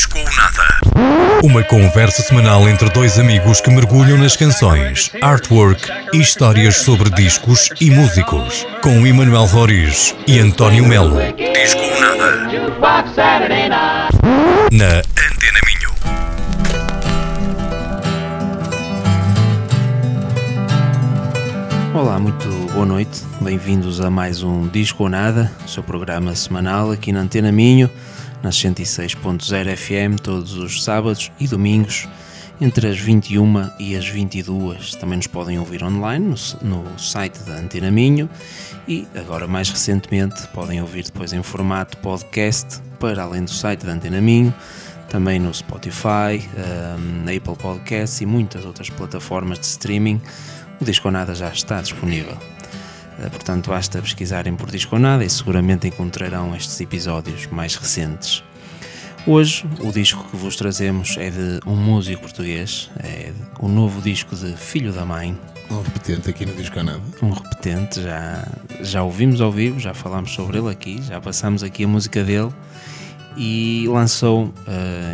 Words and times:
Disco 0.00 0.18
ou 0.18 0.24
Nada. 0.24 0.80
Uma 1.44 1.62
conversa 1.62 2.22
semanal 2.22 2.66
entre 2.66 2.88
dois 2.88 3.18
amigos 3.18 3.60
que 3.60 3.68
mergulham 3.68 4.16
nas 4.16 4.34
canções, 4.34 5.12
artwork 5.20 5.86
e 6.14 6.20
histórias 6.22 6.76
sobre 6.76 7.10
discos 7.10 7.68
e 7.78 7.90
músicos. 7.90 8.66
Com 8.82 9.06
Emanuel 9.06 9.44
Roriz 9.44 10.14
e 10.26 10.38
António 10.38 10.86
Melo. 10.86 11.18
Disco 11.36 11.82
ou 11.82 12.00
Nada. 12.00 12.48
Na 14.72 15.00
Antena 15.00 15.60
Minho. 15.66 15.90
Olá, 21.92 22.18
muito 22.18 22.48
boa 22.72 22.86
noite. 22.86 23.22
Bem-vindos 23.42 24.00
a 24.00 24.08
mais 24.08 24.42
um 24.42 24.66
Disco 24.66 25.02
ou 25.02 25.10
Nada, 25.10 25.52
o 25.62 25.68
seu 25.68 25.82
programa 25.82 26.34
semanal 26.34 26.90
aqui 26.90 27.12
na 27.12 27.20
Antena 27.20 27.52
Minho, 27.52 27.90
nas 28.42 28.56
106.0 28.56 29.76
FM, 29.76 30.20
todos 30.20 30.54
os 30.54 30.82
sábados 30.82 31.30
e 31.38 31.46
domingos, 31.46 32.08
entre 32.60 32.88
as 32.88 32.98
21 32.98 33.70
e 33.78 33.96
as 33.96 34.06
22. 34.06 34.94
Também 34.96 35.16
nos 35.16 35.26
podem 35.26 35.58
ouvir 35.58 35.82
online 35.82 36.34
no, 36.62 36.82
no 36.82 36.98
site 36.98 37.38
da 37.40 37.54
Antena 37.54 37.90
Minho 37.90 38.28
e, 38.86 39.06
agora 39.14 39.46
mais 39.46 39.70
recentemente, 39.70 40.46
podem 40.48 40.80
ouvir 40.80 41.04
depois 41.04 41.32
em 41.32 41.42
formato 41.42 41.96
podcast, 41.98 42.80
para 42.98 43.22
além 43.22 43.44
do 43.44 43.50
site 43.50 43.86
da 43.86 43.92
Antena 43.92 44.20
Minho, 44.20 44.54
também 45.08 45.38
no 45.38 45.52
Spotify, 45.52 46.40
um, 46.56 47.24
na 47.24 47.32
Apple 47.32 47.56
Podcasts 47.56 48.20
e 48.20 48.26
muitas 48.26 48.64
outras 48.64 48.90
plataformas 48.90 49.58
de 49.58 49.66
streaming 49.66 50.20
o 50.80 50.84
Disconada 50.84 51.34
já 51.34 51.50
está 51.50 51.80
disponível. 51.80 52.36
Eh, 53.20 53.28
portanto, 53.28 53.70
basta 53.70 54.00
pesquisarem 54.00 54.54
por 54.56 54.70
Disconada 54.70 55.24
e 55.24 55.30
seguramente 55.30 55.86
encontrarão 55.86 56.54
estes 56.54 56.80
episódios 56.80 57.46
mais 57.48 57.76
recentes. 57.76 58.42
Hoje, 59.26 59.66
o 59.80 59.92
disco 59.92 60.24
que 60.30 60.36
vos 60.36 60.56
trazemos 60.56 61.16
é 61.18 61.30
de 61.30 61.60
um 61.66 61.76
músico 61.76 62.22
português, 62.22 62.90
é 62.98 63.30
o 63.58 63.68
novo 63.68 64.00
disco 64.00 64.34
de 64.34 64.56
Filho 64.56 64.92
da 64.92 65.04
Mãe. 65.04 65.38
Um 65.70 65.82
repetente 65.82 66.30
aqui 66.30 66.46
no 66.46 66.54
Disconada. 66.54 67.02
Um 67.22 67.30
repetente, 67.30 68.00
já, 68.00 68.48
já 68.80 69.02
ouvimos 69.02 69.42
ao 69.42 69.52
vivo, 69.52 69.78
já 69.78 69.92
falámos 69.92 70.32
sobre 70.32 70.58
ele 70.58 70.70
aqui, 70.70 71.02
já 71.02 71.20
passamos 71.20 71.62
aqui 71.62 71.84
a 71.84 71.88
música 71.88 72.24
dele 72.24 72.50
e 73.36 73.86
lançou 73.88 74.46
uh, 74.46 74.52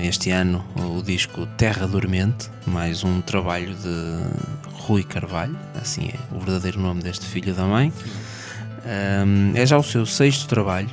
este 0.02 0.30
ano 0.30 0.64
o 0.76 1.02
disco 1.02 1.46
Terra 1.56 1.86
Dormente, 1.86 2.48
mais 2.66 3.04
um 3.04 3.20
trabalho 3.20 3.74
de 3.74 4.70
Rui 4.72 5.02
Carvalho, 5.02 5.56
assim 5.74 6.08
é 6.08 6.14
o 6.34 6.40
verdadeiro 6.40 6.80
nome 6.80 7.02
deste 7.02 7.26
filho 7.26 7.54
da 7.54 7.64
mãe. 7.64 7.92
Um, 9.26 9.52
é 9.54 9.66
já 9.66 9.76
o 9.76 9.82
seu 9.82 10.06
sexto 10.06 10.48
trabalho, 10.48 10.88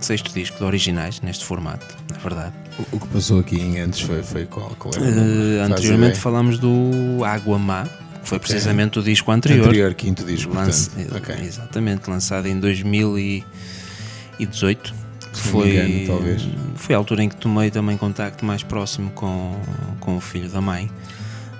sexto 0.00 0.32
disco 0.32 0.56
de 0.58 0.64
originais 0.64 1.20
neste 1.20 1.44
formato, 1.44 1.94
é 2.14 2.18
verdade. 2.18 2.54
O, 2.78 2.96
o 2.96 3.00
que 3.00 3.08
passou 3.08 3.40
aqui 3.40 3.60
em 3.60 3.80
antes 3.80 4.00
foi, 4.00 4.22
foi 4.22 4.46
qual? 4.46 4.70
qual 4.78 4.94
uh, 4.94 5.62
anteriormente 5.64 6.18
falámos 6.18 6.58
do 6.58 7.22
Água 7.24 7.58
Má, 7.58 7.86
que 8.22 8.28
foi 8.28 8.38
precisamente 8.38 8.98
okay. 8.98 9.02
o 9.02 9.04
disco 9.04 9.30
anterior. 9.30 9.66
Anterior, 9.66 9.94
quinto 9.94 10.24
disco, 10.24 10.54
Lance, 10.54 10.90
okay. 11.14 11.44
Exatamente, 11.44 12.08
lançado 12.08 12.46
em 12.46 12.58
2018 12.58 15.03
foi, 15.40 15.70
engano, 15.70 16.06
talvez. 16.06 16.48
foi 16.76 16.94
a 16.94 16.98
altura 16.98 17.22
em 17.24 17.28
que 17.28 17.36
tomei 17.36 17.70
também 17.70 17.96
contacto 17.96 18.44
mais 18.44 18.62
próximo 18.62 19.10
com, 19.10 19.60
com 20.00 20.16
o 20.16 20.20
filho 20.20 20.48
da 20.48 20.60
mãe. 20.60 20.90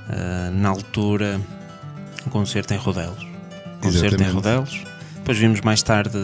Uh, 0.08 0.50
na 0.54 0.68
altura, 0.68 1.40
um 2.26 2.30
concerto 2.30 2.74
em 2.74 2.76
Rodelos. 2.76 3.26
Concerto 3.80 4.06
Exatamente. 4.06 4.30
em 4.30 4.34
Rodelos. 4.34 4.84
Depois 5.16 5.38
vimos 5.38 5.62
mais 5.62 5.82
tarde 5.82 6.18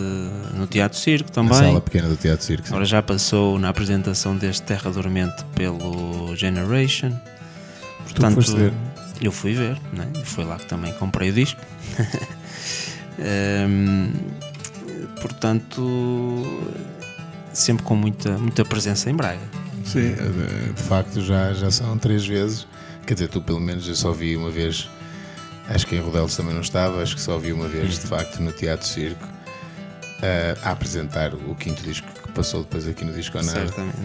no 0.54 0.66
Teatro 0.66 0.98
Circo 0.98 1.32
também. 1.32 1.52
Na 1.52 1.64
sala 1.64 1.80
pequena 1.80 2.06
do 2.06 2.16
Teatro 2.16 2.44
Circo. 2.44 2.68
Agora 2.68 2.84
já 2.84 3.02
passou 3.02 3.58
na 3.58 3.70
apresentação 3.70 4.36
deste 4.36 4.62
Terra 4.64 4.90
Dormente 4.90 5.42
pelo 5.54 6.36
Generation. 6.36 7.10
Portanto, 8.04 8.72
eu 9.22 9.32
fui 9.32 9.54
ver, 9.54 9.78
né? 9.94 10.06
foi 10.24 10.44
lá 10.44 10.56
que 10.56 10.66
também 10.66 10.92
comprei 10.94 11.30
o 11.30 11.32
disco. 11.32 11.60
um, 13.18 14.12
portanto, 15.22 16.44
sempre 17.60 17.84
com 17.84 17.94
muita, 17.94 18.36
muita 18.38 18.64
presença 18.64 19.10
em 19.10 19.14
Braga. 19.14 19.40
Sim, 19.84 20.14
de 20.74 20.82
facto 20.82 21.20
já, 21.20 21.52
já 21.52 21.70
são 21.70 21.98
três 21.98 22.26
vezes. 22.26 22.66
Quer 23.06 23.14
dizer, 23.14 23.28
tu 23.28 23.40
pelo 23.40 23.60
menos 23.60 23.88
eu 23.88 23.94
só 23.94 24.12
vi 24.12 24.36
uma 24.36 24.50
vez, 24.50 24.88
acho 25.68 25.86
que 25.86 25.96
em 25.96 26.00
Rodelos 26.00 26.36
também 26.36 26.54
não 26.54 26.60
estava, 26.60 27.02
acho 27.02 27.14
que 27.14 27.20
só 27.20 27.38
vi 27.38 27.52
uma 27.52 27.66
vez 27.66 27.98
de 27.98 28.06
facto 28.06 28.40
no 28.40 28.52
Teatro 28.52 28.86
Circo 28.86 29.24
uh, 29.24 30.58
a 30.62 30.70
apresentar 30.70 31.34
o 31.34 31.54
quinto 31.54 31.82
disco 31.82 32.06
que 32.22 32.32
passou 32.32 32.62
depois 32.62 32.86
aqui 32.86 33.04
no 33.04 33.12
Disco 33.12 33.36
Nada. 33.38 33.50
Certamente. 33.50 33.96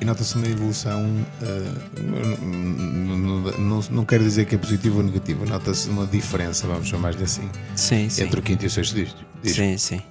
E 0.00 0.04
nota-se 0.04 0.36
uma 0.36 0.46
evolução, 0.46 1.04
uh, 1.04 2.00
não, 2.02 3.16
não, 3.16 3.58
não, 3.58 3.80
não, 3.90 4.04
quero 4.04 4.22
dizer 4.22 4.44
que 4.44 4.54
é 4.54 4.58
positiva 4.58 4.98
ou 4.98 5.02
negativa, 5.02 5.44
nota-se 5.46 5.88
uma 5.88 6.06
diferença, 6.06 6.66
vamos 6.66 6.86
chamar-lhe 6.86 7.24
assim, 7.24 7.48
sim, 7.74 8.08
sim. 8.08 8.24
entre 8.24 8.38
o 8.38 8.42
quinto 8.42 8.64
e 8.64 8.66
o 8.66 8.70
sexto 8.70 8.94
disco. 8.94 9.18
Sim, 9.42 9.78
sim. 9.78 10.02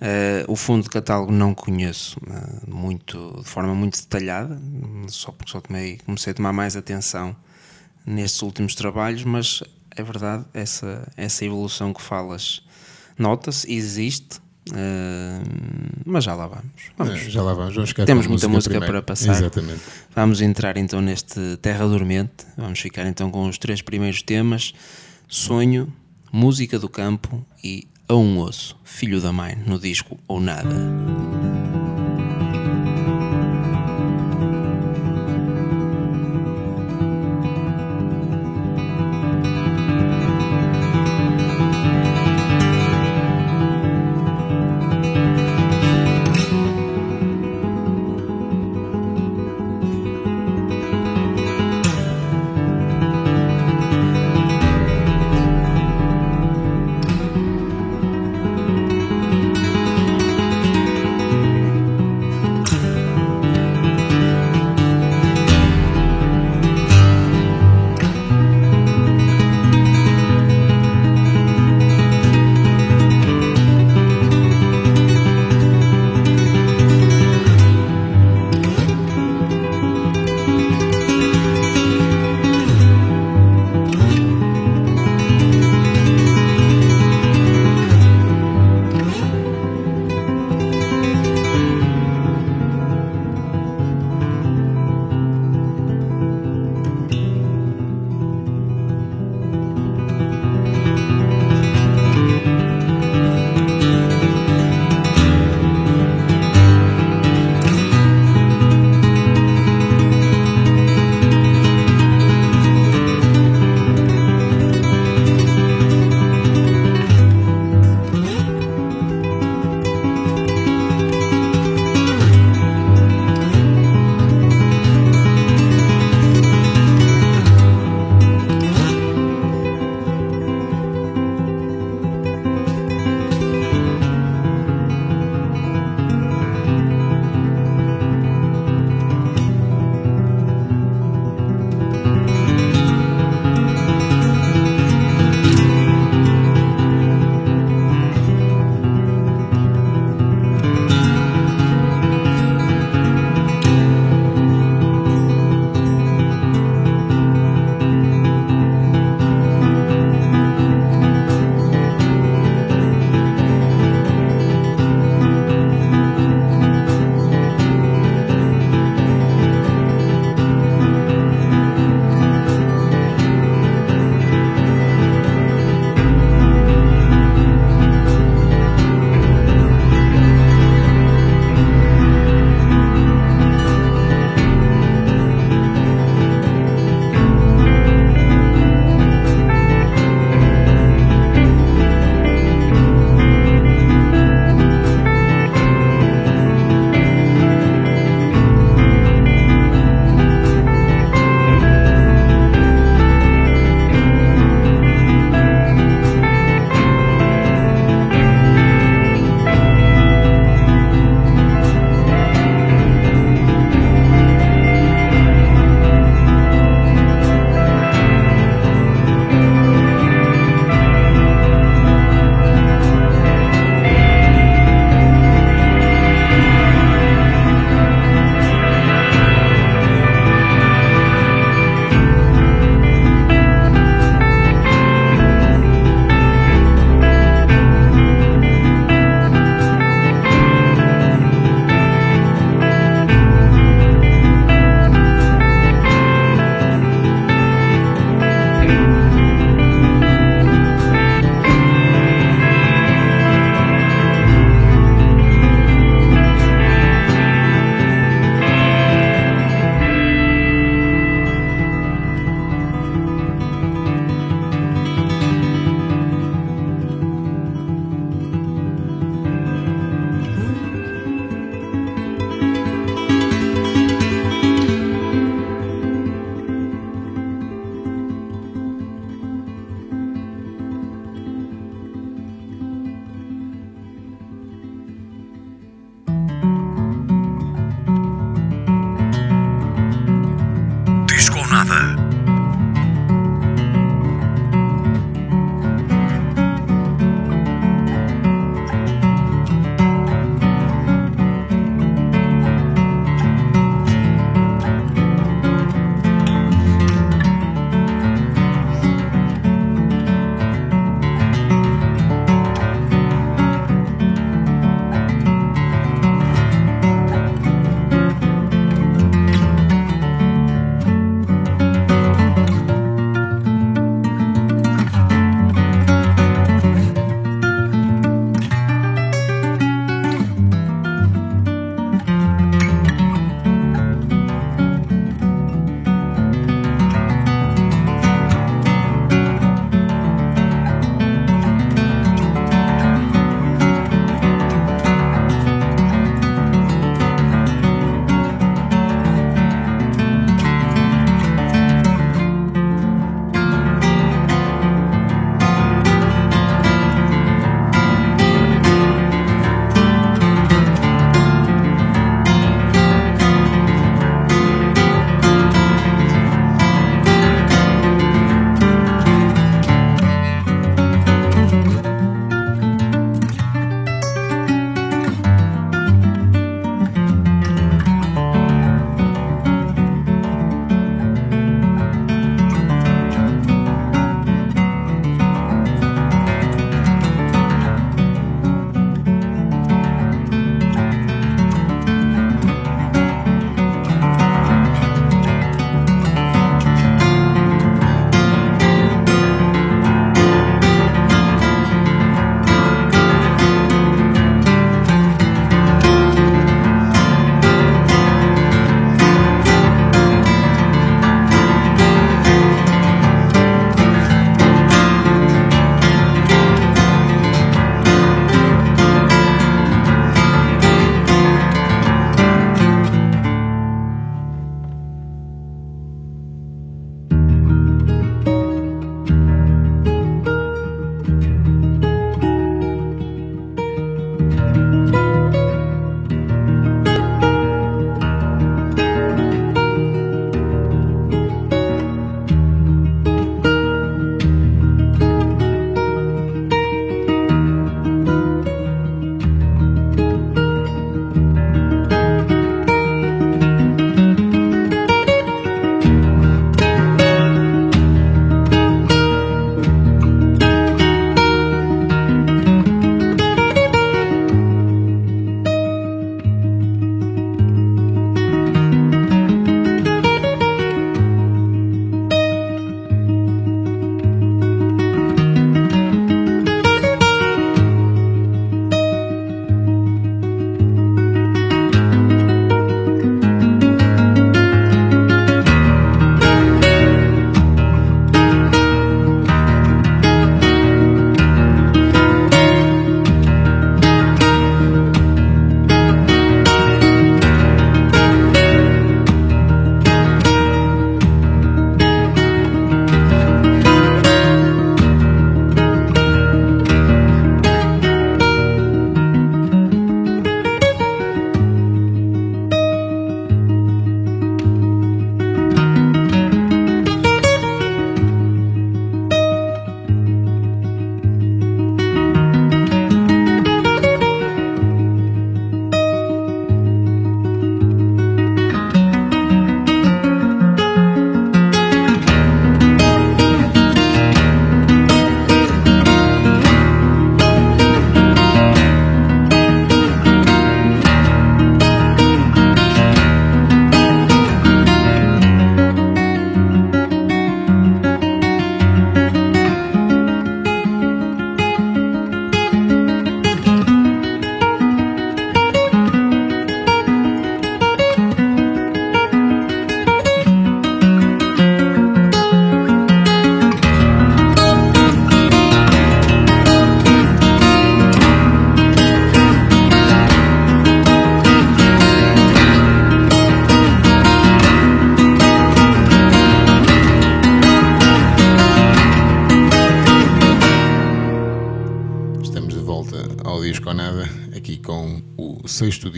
Uh, 0.00 0.46
o 0.46 0.54
fundo 0.54 0.84
de 0.84 0.90
catálogo 0.90 1.32
não 1.32 1.52
conheço 1.52 2.20
uh, 2.20 2.70
muito, 2.70 3.40
de 3.42 3.48
forma 3.48 3.74
muito 3.74 4.00
detalhada, 4.00 4.56
só 5.08 5.32
porque 5.32 5.50
só 5.50 5.60
tomei, 5.60 5.98
comecei 6.06 6.30
a 6.30 6.34
tomar 6.34 6.52
mais 6.52 6.76
atenção 6.76 7.34
nestes 8.06 8.40
últimos 8.42 8.76
trabalhos, 8.76 9.24
mas 9.24 9.60
é 9.96 10.02
verdade, 10.02 10.44
essa, 10.54 11.06
essa 11.16 11.44
evolução 11.44 11.92
que 11.92 12.00
falas 12.00 12.62
nota-se, 13.18 13.72
existe, 13.72 14.36
uh, 14.70 15.42
mas 16.06 16.22
já 16.22 16.34
lá 16.36 16.46
vamos. 16.46 16.92
vamos. 16.96 17.20
já 17.20 17.42
lá 17.42 17.52
vamos, 17.52 17.74
vamos 17.74 17.92
Temos 17.92 18.28
muita 18.28 18.46
música, 18.46 18.74
música 18.74 18.86
para 18.86 19.02
passar. 19.02 19.32
Exatamente. 19.32 19.82
Vamos 20.14 20.40
entrar 20.40 20.76
então 20.76 21.00
neste 21.00 21.56
Terra 21.56 21.84
Dormente, 21.88 22.46
vamos 22.56 22.78
ficar 22.78 23.04
então 23.04 23.32
com 23.32 23.48
os 23.48 23.58
três 23.58 23.82
primeiros 23.82 24.22
temas: 24.22 24.72
Sonho, 25.26 25.92
Música 26.30 26.78
do 26.78 26.88
Campo 26.88 27.44
e 27.64 27.88
a 28.08 28.14
um 28.16 28.40
osso, 28.40 28.74
filho 28.82 29.20
da 29.20 29.30
mãe, 29.30 29.54
no 29.66 29.78
disco 29.78 30.18
ou 30.26 30.40
nada. 30.40 30.74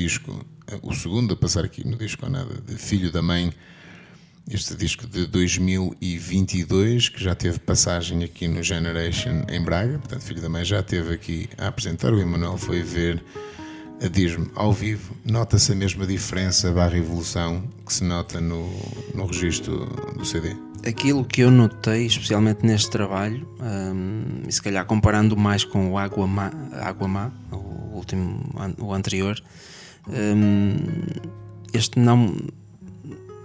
Disco, 0.02 0.46
o 0.82 0.94
segundo 0.94 1.34
a 1.34 1.36
passar 1.36 1.62
aqui 1.62 1.86
no 1.86 1.96
disco 1.96 2.24
ou 2.24 2.32
nada, 2.32 2.54
de 2.66 2.74
Filho 2.76 3.12
da 3.12 3.20
Mãe, 3.20 3.52
este 4.48 4.74
disco 4.74 5.06
de 5.06 5.26
2022, 5.26 7.10
que 7.10 7.22
já 7.22 7.34
teve 7.34 7.58
passagem 7.58 8.24
aqui 8.24 8.48
no 8.48 8.62
Generation 8.62 9.44
em 9.48 9.62
Braga, 9.62 9.98
portanto, 9.98 10.22
Filho 10.22 10.40
da 10.40 10.48
Mãe 10.48 10.64
já 10.64 10.80
esteve 10.80 11.14
aqui 11.14 11.48
a 11.58 11.68
apresentar, 11.68 12.14
o 12.14 12.20
Emanuel 12.20 12.56
foi 12.56 12.82
ver 12.82 13.22
a 14.02 14.08
diz-me 14.08 14.50
ao 14.54 14.72
vivo, 14.72 15.14
nota-se 15.22 15.72
a 15.72 15.74
mesma 15.74 16.06
diferença 16.06 16.72
barra 16.72 16.96
evolução 16.96 17.62
que 17.84 17.92
se 17.92 18.02
nota 18.02 18.40
no, 18.40 18.70
no 19.14 19.26
registro 19.26 19.84
do 20.16 20.24
CD? 20.24 20.56
Aquilo 20.86 21.26
que 21.26 21.42
eu 21.42 21.50
notei, 21.50 22.06
especialmente 22.06 22.64
neste 22.64 22.88
trabalho, 22.88 23.46
um, 23.60 24.48
e 24.48 24.52
se 24.52 24.62
calhar 24.62 24.86
comparando 24.86 25.36
mais 25.36 25.62
com 25.62 25.90
o 25.90 25.98
Água 25.98 26.26
Má, 26.26 26.50
Água 26.80 27.06
Má 27.06 27.30
o 27.52 27.96
último, 27.96 28.40
o 28.78 28.94
anterior, 28.94 29.38
este 31.72 31.98
não, 31.98 32.36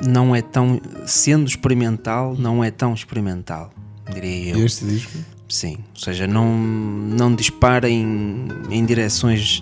não 0.05 0.35
é 0.35 0.41
tão, 0.41 0.79
sendo 1.05 1.47
experimental, 1.47 2.35
não 2.37 2.63
é 2.63 2.71
tão 2.71 2.93
experimental, 2.93 3.71
diria 4.13 4.55
eu. 4.55 4.65
Este 4.65 4.85
disco? 4.85 5.17
Sim, 5.47 5.77
ou 5.93 5.99
seja, 5.99 6.25
não, 6.25 6.57
não 6.57 7.35
dispara 7.35 7.87
em, 7.87 8.47
em 8.69 8.85
direções 8.85 9.59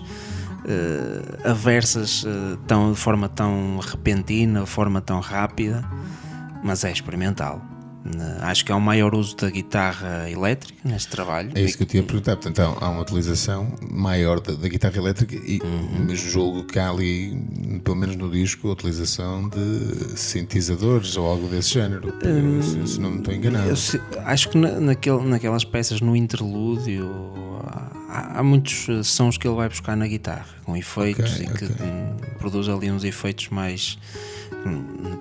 uh, 0.64 1.48
aversas 1.48 2.24
uh, 2.24 2.56
tão, 2.66 2.92
de 2.92 2.98
forma 2.98 3.28
tão 3.28 3.78
repentina, 3.78 4.62
de 4.62 4.70
forma 4.70 5.00
tão 5.00 5.20
rápida, 5.20 5.84
mas 6.62 6.84
é 6.84 6.90
experimental. 6.90 7.60
Acho 8.40 8.64
que 8.64 8.72
há 8.72 8.76
um 8.76 8.80
maior 8.80 9.14
uso 9.14 9.34
da 9.36 9.48
guitarra 9.48 10.28
elétrica 10.30 10.78
neste 10.84 11.08
trabalho. 11.08 11.50
É 11.54 11.62
isso 11.62 11.76
que 11.76 11.84
eu 11.84 11.86
tinha. 11.86 12.02
Portanto, 12.02 12.48
então, 12.48 12.76
há 12.80 12.90
uma 12.90 13.00
utilização 13.00 13.72
maior 13.90 14.40
da, 14.40 14.52
da 14.52 14.68
guitarra 14.68 14.96
elétrica 14.98 15.34
e 15.34 15.58
uhum. 15.62 16.14
julgo 16.14 16.64
que 16.64 16.78
há 16.78 16.90
ali, 16.90 17.34
pelo 17.82 17.96
menos 17.96 18.16
no 18.16 18.30
disco, 18.30 18.68
a 18.68 18.72
utilização 18.72 19.48
de 19.48 20.18
sintetizadores 20.18 21.16
ou 21.16 21.26
algo 21.26 21.48
desse 21.48 21.70
género. 21.70 22.12
Hum, 22.24 22.60
se, 22.60 22.94
se, 22.94 23.00
não 23.00 23.12
me 23.12 23.18
estou 23.18 23.34
enganado. 23.34 23.70
acho 24.26 24.50
que 24.50 24.58
na, 24.58 24.80
naquele, 24.80 25.24
naquelas 25.24 25.64
peças 25.64 26.00
no 26.00 26.14
interlúdio 26.14 27.10
há, 28.14 28.38
há, 28.38 28.42
muitos 28.42 28.88
eh, 28.88 29.02
sons 29.02 29.36
que 29.36 29.46
ele 29.46 29.56
vai 29.56 29.68
buscar 29.68 29.96
na 29.96 30.06
guitarra, 30.06 30.46
com 30.64 30.76
efeitos 30.76 31.34
okay, 31.34 31.46
e 31.46 31.48
que 31.48 31.64
okay. 31.64 32.36
produz 32.38 32.68
ali 32.68 32.90
uns 32.90 33.04
efeitos 33.04 33.48
mais 33.48 33.98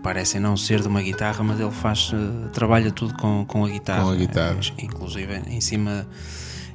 parecem 0.02 0.40
não 0.40 0.56
ser 0.56 0.82
de 0.82 0.88
uma 0.88 1.02
guitarra, 1.02 1.44
mas 1.44 1.60
ele 1.60 1.72
faz 1.72 2.12
uh, 2.14 2.50
trabalha 2.54 2.92
tudo 2.92 3.14
com, 3.16 3.46
com 3.46 3.66
a 3.66 3.70
guitarra, 3.70 4.04
com 4.04 4.10
a 4.12 4.16
guitarra. 4.16 4.58
É, 4.78 4.86
inclusive 4.86 5.42
em 5.48 5.60
cima 5.60 6.08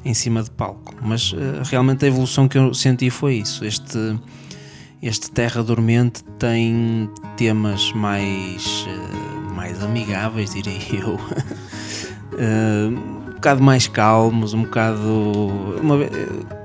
em 0.04 0.14
cima 0.14 0.42
de 0.42 0.50
palco. 0.50 0.94
Mas 1.00 1.32
uh, 1.32 1.62
realmente 1.64 2.04
a 2.04 2.08
evolução 2.08 2.48
que 2.48 2.58
eu 2.58 2.75
senti 2.75 3.10
foi 3.10 3.37
isso. 3.37 3.64
Este 3.64 4.18
este 5.00 5.30
Terra 5.30 5.62
Dormente 5.62 6.25
tem 6.38 7.08
temas 7.37 7.92
mais 7.92 8.87
mais 9.54 9.82
amigáveis, 9.82 10.52
diria 10.54 10.80
eu. 10.92 11.18
bocado 13.38 13.62
mais 13.62 13.87
calmos, 13.88 14.52
um 14.52 14.62
bocado. 14.62 15.00
Uma, 15.80 15.97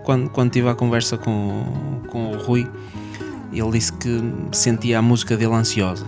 quando, 0.03 0.29
quando 0.29 0.51
tive 0.51 0.67
a 0.67 0.75
conversa 0.75 1.17
com, 1.17 2.01
com 2.07 2.31
o 2.31 2.37
Rui, 2.37 2.69
ele 3.51 3.71
disse 3.71 3.93
que 3.93 4.19
sentia 4.51 4.99
a 4.99 5.01
música 5.01 5.37
dele 5.37 5.53
ansiosa. 5.53 6.05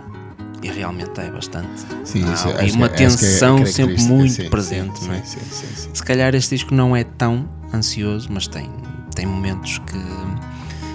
E 0.61 0.67
realmente 0.67 1.19
é 1.19 1.29
bastante. 1.29 1.85
Sim, 2.03 2.31
isso, 2.33 2.47
e 2.49 2.71
uma 2.71 2.89
que, 2.89 2.97
tensão 2.97 3.59
é, 3.59 3.61
é 3.61 3.65
sempre 3.65 4.01
muito 4.03 4.33
sim, 4.33 4.49
presente, 4.49 4.97
sim, 4.99 5.07
não 5.07 5.13
é? 5.13 5.21
Sim, 5.23 5.93
Se 5.93 6.03
calhar 6.03 6.33
este 6.33 6.55
disco 6.55 6.73
não 6.73 6.95
é 6.95 7.03
tão 7.03 7.47
ansioso, 7.71 8.29
mas 8.31 8.47
tem, 8.47 8.67
tem 9.15 9.27
momentos 9.27 9.77
que, 9.79 9.99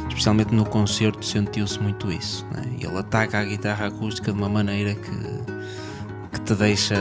especialmente 0.09 0.53
no 0.53 0.65
concerto, 0.65 1.25
sentiu-se 1.25 1.79
muito 1.79 2.11
isso. 2.11 2.45
É? 2.57 2.85
Ele 2.85 2.99
ataca 2.99 3.39
a 3.39 3.45
guitarra 3.45 3.87
acústica 3.87 4.33
de 4.33 4.39
uma 4.39 4.49
maneira 4.49 4.95
que, 4.95 6.33
que 6.33 6.41
te 6.41 6.55
deixa 6.57 6.97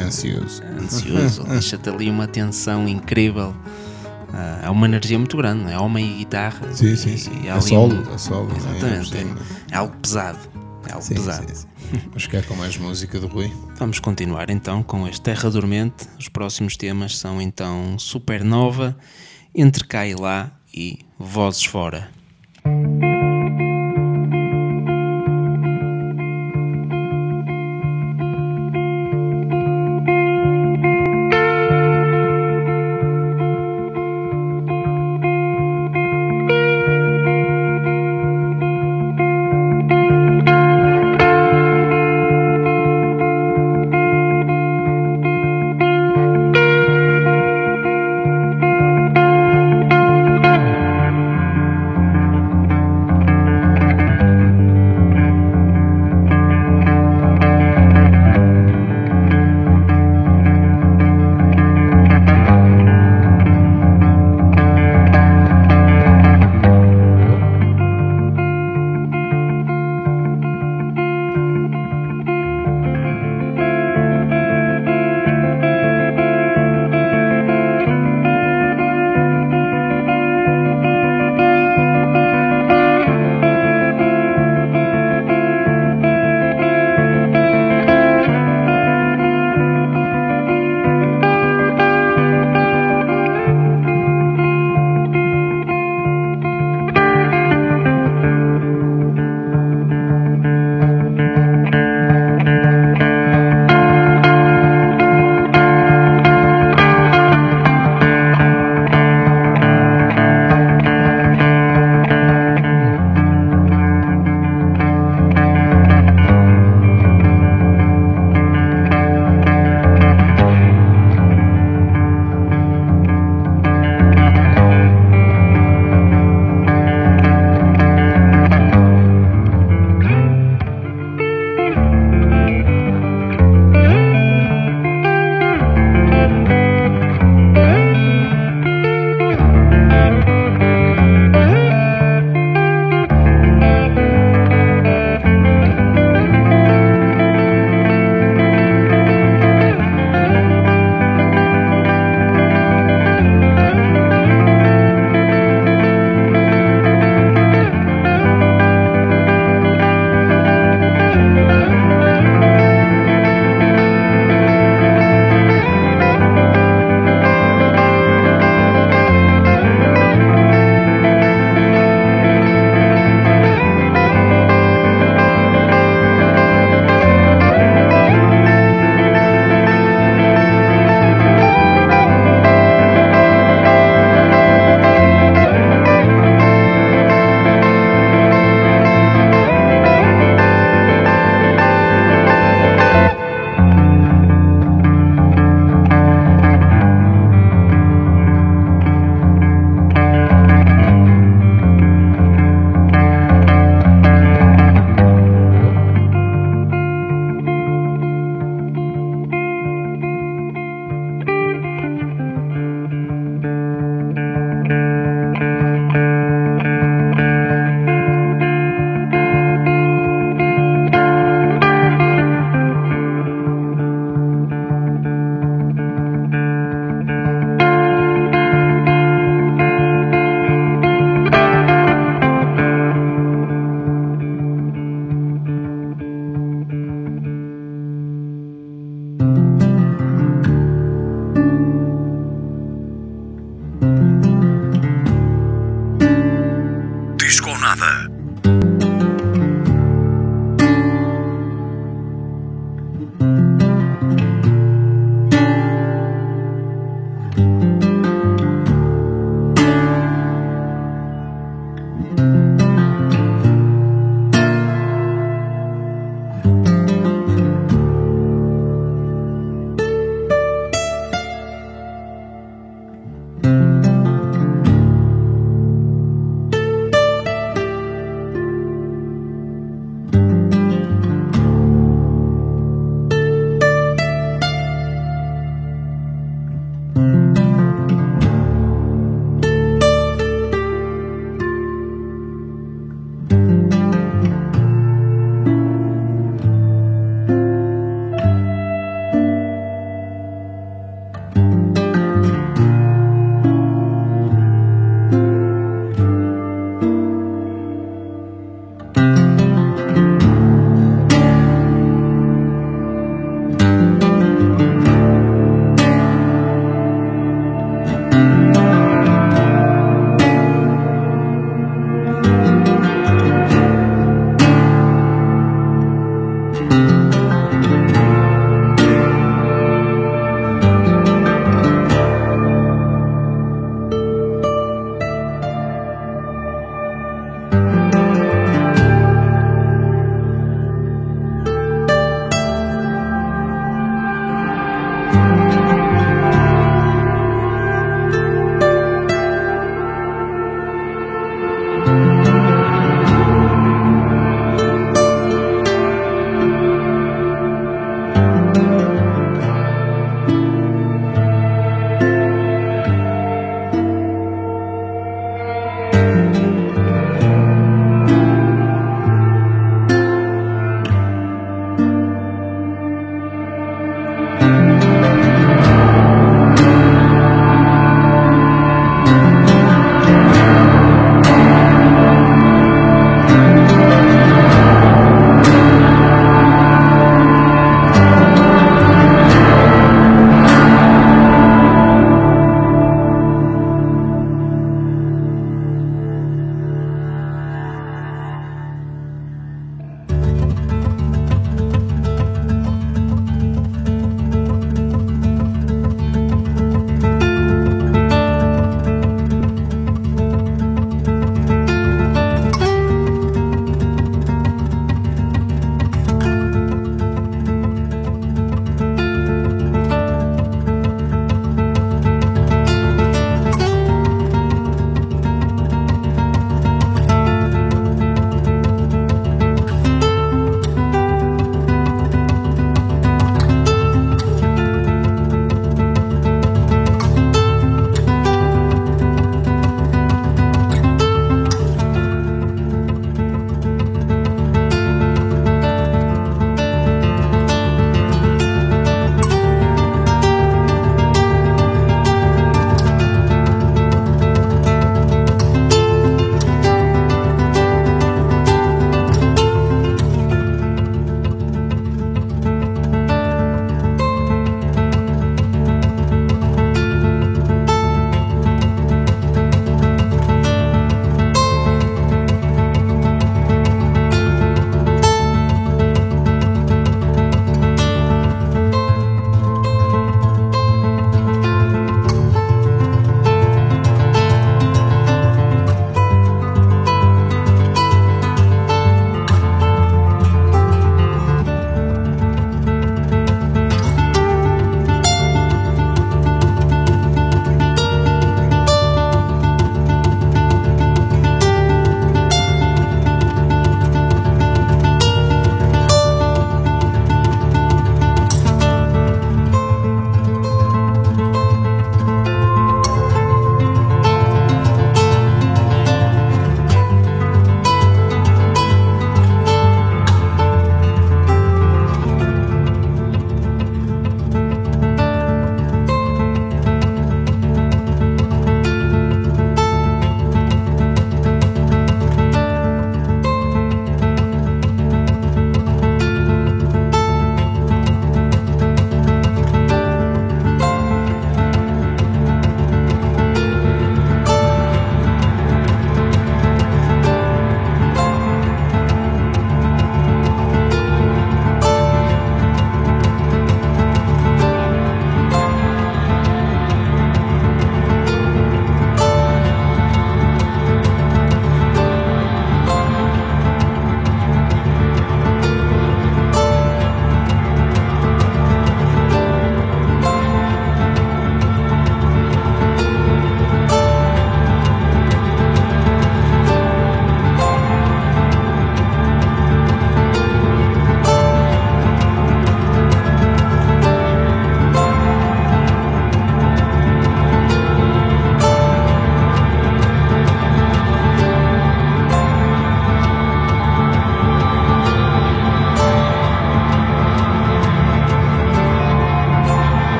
ansioso. 0.00 0.62
Ansioso, 0.80 1.44
deixa-te 1.48 1.88
ali 1.88 2.10
uma 2.10 2.26
tensão 2.26 2.88
incrível. 2.88 3.54
Uh, 4.34 4.66
é 4.66 4.70
uma 4.70 4.86
energia 4.86 5.18
muito 5.18 5.36
grande, 5.36 5.72
é 5.72 5.78
homem 5.78 6.12
e 6.12 6.18
guitarra. 6.18 6.72
Sim, 6.72 6.92
e, 6.92 6.96
sim, 6.96 7.16
sim. 7.16 7.42
E 7.44 7.48
a 7.48 7.60
solo, 7.60 7.94
um... 7.94 8.14
a 8.14 8.18
solo. 8.18 8.50
Exatamente. 8.56 9.16
É, 9.16 9.20
é, 9.20 9.26
é, 9.72 9.76
algo 9.76 9.96
pesado. 9.98 10.38
É 10.88 10.92
algo 10.92 11.04
sim, 11.04 11.14
pesado. 11.14 11.48
Sim, 11.48 11.54
sim. 11.54 12.00
Vamos 12.06 12.24
ficar 12.24 12.42
com 12.42 12.54
mais 12.54 12.76
música 12.76 13.20
do 13.20 13.28
Rui. 13.28 13.52
Vamos 13.76 14.00
continuar 14.00 14.50
então 14.50 14.82
com 14.82 15.06
este 15.06 15.20
Terra 15.20 15.50
Dormente. 15.50 16.08
Os 16.18 16.28
próximos 16.28 16.76
temas 16.76 17.16
são 17.16 17.40
então 17.40 17.96
Supernova, 17.98 18.96
Entre 19.54 19.84
Cá 19.84 20.06
e 20.06 20.14
Lá 20.14 20.50
e 20.74 20.98
Vozes 21.18 21.64
Fora. 21.64 22.10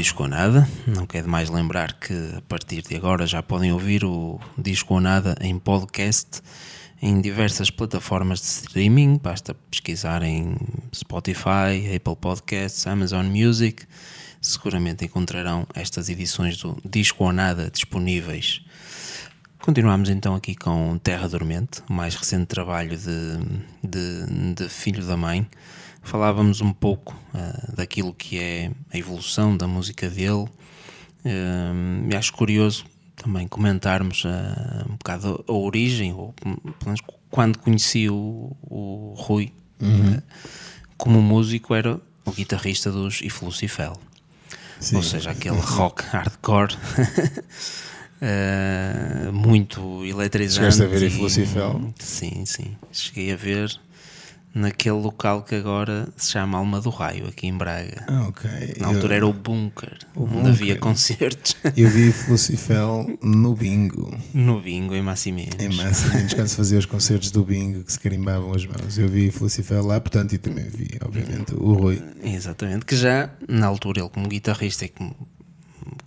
Disco 0.00 0.22
ou 0.22 0.28
Nada. 0.30 0.66
Não 0.86 1.04
quero 1.04 1.28
mais 1.28 1.50
lembrar 1.50 1.92
que 1.92 2.14
a 2.34 2.40
partir 2.48 2.80
de 2.80 2.96
agora 2.96 3.26
já 3.26 3.42
podem 3.42 3.70
ouvir 3.70 4.02
o 4.02 4.40
Disco 4.56 4.94
ou 4.94 5.00
Nada 5.00 5.36
em 5.42 5.58
podcast 5.58 6.40
em 7.02 7.20
diversas 7.20 7.68
plataformas 7.68 8.40
de 8.40 8.46
streaming. 8.46 9.18
Basta 9.22 9.54
pesquisar 9.70 10.22
em 10.22 10.56
Spotify, 10.94 11.94
Apple 11.94 12.16
Podcasts, 12.18 12.86
Amazon 12.86 13.26
Music. 13.26 13.84
Seguramente 14.40 15.04
encontrarão 15.04 15.66
estas 15.74 16.08
edições 16.08 16.56
do 16.56 16.80
Disco 16.82 17.22
ou 17.22 17.30
Nada 17.30 17.70
disponíveis. 17.70 18.62
Continuamos 19.58 20.08
então 20.08 20.34
aqui 20.34 20.54
com 20.54 20.96
Terra 20.96 21.28
Dormente, 21.28 21.82
o 21.90 21.92
mais 21.92 22.14
recente 22.14 22.46
trabalho 22.46 22.96
de, 22.96 23.38
de, 23.86 24.54
de 24.54 24.68
Filho 24.70 25.04
da 25.04 25.18
Mãe 25.18 25.46
falávamos 26.10 26.60
um 26.60 26.72
pouco 26.72 27.16
uh, 27.32 27.76
daquilo 27.76 28.12
que 28.12 28.36
é 28.36 28.72
a 28.92 28.98
evolução 28.98 29.56
da 29.56 29.68
música 29.68 30.10
dele. 30.10 30.48
Uh, 31.24 32.10
e 32.10 32.16
acho 32.16 32.32
curioso 32.32 32.84
também 33.14 33.46
comentarmos 33.46 34.24
uh, 34.24 34.28
um 34.90 34.96
bocado 34.96 35.44
a 35.46 35.52
origem, 35.52 36.12
ou 36.12 36.32
pelo 36.32 36.58
menos 36.84 37.00
quando 37.30 37.58
conheci 37.58 38.08
o, 38.08 38.56
o 38.62 39.14
Rui 39.16 39.52
uhum. 39.80 40.20
como 40.96 41.22
músico, 41.22 41.76
era 41.76 42.00
o 42.24 42.32
guitarrista 42.32 42.90
dos 42.90 43.20
If 43.20 43.40
Lucifel. 43.42 43.96
Sim. 44.80 44.96
Ou 44.96 45.02
seja, 45.04 45.30
aquele 45.30 45.60
rock 45.60 46.02
hardcore. 46.06 46.74
Uh, 48.20 49.30
muito 49.32 50.04
eletrizante. 50.04 50.74
Chegaste 50.74 50.82
a 50.82 50.86
ver 50.86 51.02
If 51.06 51.18
Lucifel? 51.18 51.94
Sim, 52.00 52.44
sim. 52.46 52.76
Cheguei 52.90 53.32
a 53.32 53.36
ver 53.36 53.78
naquele 54.54 54.96
local 54.96 55.42
que 55.42 55.54
agora 55.54 56.08
se 56.16 56.32
chama 56.32 56.58
Alma 56.58 56.80
do 56.80 56.90
Raio, 56.90 57.28
aqui 57.28 57.46
em 57.46 57.56
Braga. 57.56 58.04
Ah, 58.08 58.26
ok. 58.28 58.50
Na 58.78 58.88
altura 58.88 59.14
eu... 59.14 59.16
era 59.16 59.26
o 59.26 59.32
Bunker, 59.32 59.98
o 60.14 60.24
onde 60.24 60.34
bunker. 60.34 60.50
havia 60.50 60.76
concertos. 60.76 61.56
Eu 61.76 61.88
vi 61.88 62.12
Lucifel 62.28 63.06
no 63.22 63.54
Bingo. 63.54 64.16
No 64.34 64.60
Bingo, 64.60 64.94
em 64.94 65.02
Massiminos. 65.02 65.56
Em 65.58 65.68
Massiminos, 65.74 66.34
quando 66.34 66.48
se 66.48 66.56
fazia 66.56 66.78
os 66.78 66.86
concertos 66.86 67.30
do 67.30 67.44
Bingo, 67.44 67.84
que 67.84 67.92
se 67.92 68.00
carimbavam 68.00 68.52
as 68.52 68.66
mãos. 68.66 68.98
Eu 68.98 69.08
vi 69.08 69.32
Lucifel 69.40 69.84
lá, 69.86 70.00
portanto, 70.00 70.34
e 70.34 70.38
também 70.38 70.64
vi, 70.68 70.88
obviamente, 71.04 71.54
o 71.54 71.72
Rui. 71.72 72.02
Exatamente, 72.22 72.84
que 72.84 72.96
já, 72.96 73.30
na 73.48 73.66
altura, 73.66 74.00
ele 74.00 74.08
como 74.08 74.28
guitarrista 74.28 74.84
e 74.84 74.88
como 74.88 75.14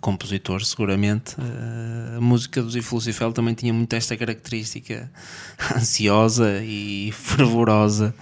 compositor, 0.04 0.62
seguramente, 0.62 1.34
eh, 1.38 2.18
a 2.18 2.20
música 2.20 2.62
do 2.62 2.70
Zif 2.70 2.94
Lucifel 2.94 3.32
também 3.32 3.54
tinha 3.54 3.72
muito 3.72 3.90
esta 3.94 4.14
característica 4.14 5.10
ansiosa 5.74 6.62
e 6.62 7.10
fervorosa. 7.16 8.14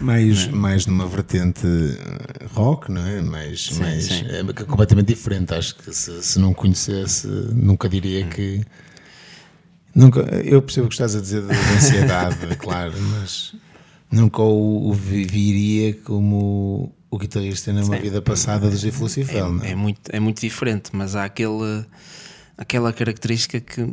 Mais, 0.00 0.48
é? 0.48 0.50
mais 0.50 0.86
numa 0.86 1.06
vertente 1.06 1.64
eh, 1.64 2.44
rock, 2.52 2.90
não 2.90 3.06
é? 3.06 3.22
Mais, 3.22 3.66
sim, 3.66 3.78
mais 3.78 4.04
sim. 4.06 4.24
É 4.26 4.64
completamente 4.64 5.06
diferente. 5.06 5.54
Acho 5.54 5.76
que 5.76 5.94
se, 5.94 6.20
se 6.24 6.40
não 6.40 6.52
conhecesse, 6.52 7.28
nunca 7.28 7.88
diria 7.88 8.26
hum. 8.26 8.30
que. 8.30 8.64
Nunca, 9.94 10.20
eu 10.44 10.60
percebo 10.60 10.86
o 10.86 10.88
que 10.88 10.94
estás 10.94 11.14
a 11.14 11.20
dizer 11.20 11.42
da 11.42 11.54
ansiedade, 11.54 12.36
claro, 12.58 12.94
mas 13.00 13.54
nunca 14.10 14.42
o, 14.42 14.90
o 14.90 14.92
viria 14.92 15.94
como 15.94 16.92
o 17.10 17.18
guitarrista 17.18 17.72
numa 17.72 17.96
Sim. 17.96 18.02
vida 18.02 18.20
passada 18.22 18.68
do 18.68 18.76
Ziff 18.76 19.00
Lucifel, 19.00 19.46
é, 19.46 19.50
não 19.50 19.64
é? 19.64 19.70
É 19.70 19.74
muito, 19.74 20.00
é 20.10 20.20
muito 20.20 20.40
diferente, 20.40 20.90
mas 20.92 21.16
há 21.16 21.24
aquele, 21.24 21.84
aquela 22.56 22.92
característica 22.92 23.60
que 23.60 23.86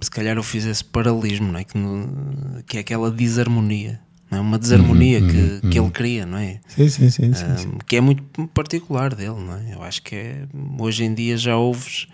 se 0.00 0.10
calhar 0.10 0.36
eu 0.36 0.42
fiz 0.42 0.64
esse 0.64 0.84
paralelismo, 0.84 1.50
não 1.50 1.58
é? 1.58 1.64
Que, 1.64 1.78
no, 1.78 2.62
que 2.66 2.76
é 2.76 2.80
aquela 2.80 3.10
desarmonia. 3.10 4.00
Não 4.30 4.38
é? 4.38 4.40
Uma 4.40 4.58
desarmonia 4.58 5.20
uhum, 5.20 5.28
que, 5.28 5.36
uhum, 5.36 5.60
que 5.60 5.78
ele 5.78 5.80
uhum. 5.80 5.90
cria, 5.90 6.24
não 6.24 6.38
é? 6.38 6.60
Sim, 6.66 6.88
sim, 6.88 7.10
sim, 7.10 7.34
sim, 7.34 7.68
um, 7.68 7.78
Que 7.86 7.96
é 7.96 8.00
muito 8.00 8.22
particular 8.48 9.14
dele, 9.14 9.38
não 9.38 9.56
é? 9.56 9.74
Eu 9.74 9.82
acho 9.82 10.02
que 10.02 10.16
é, 10.16 10.46
hoje 10.78 11.04
em 11.04 11.12
dia 11.12 11.36
já 11.36 11.56
ouves 11.56 12.08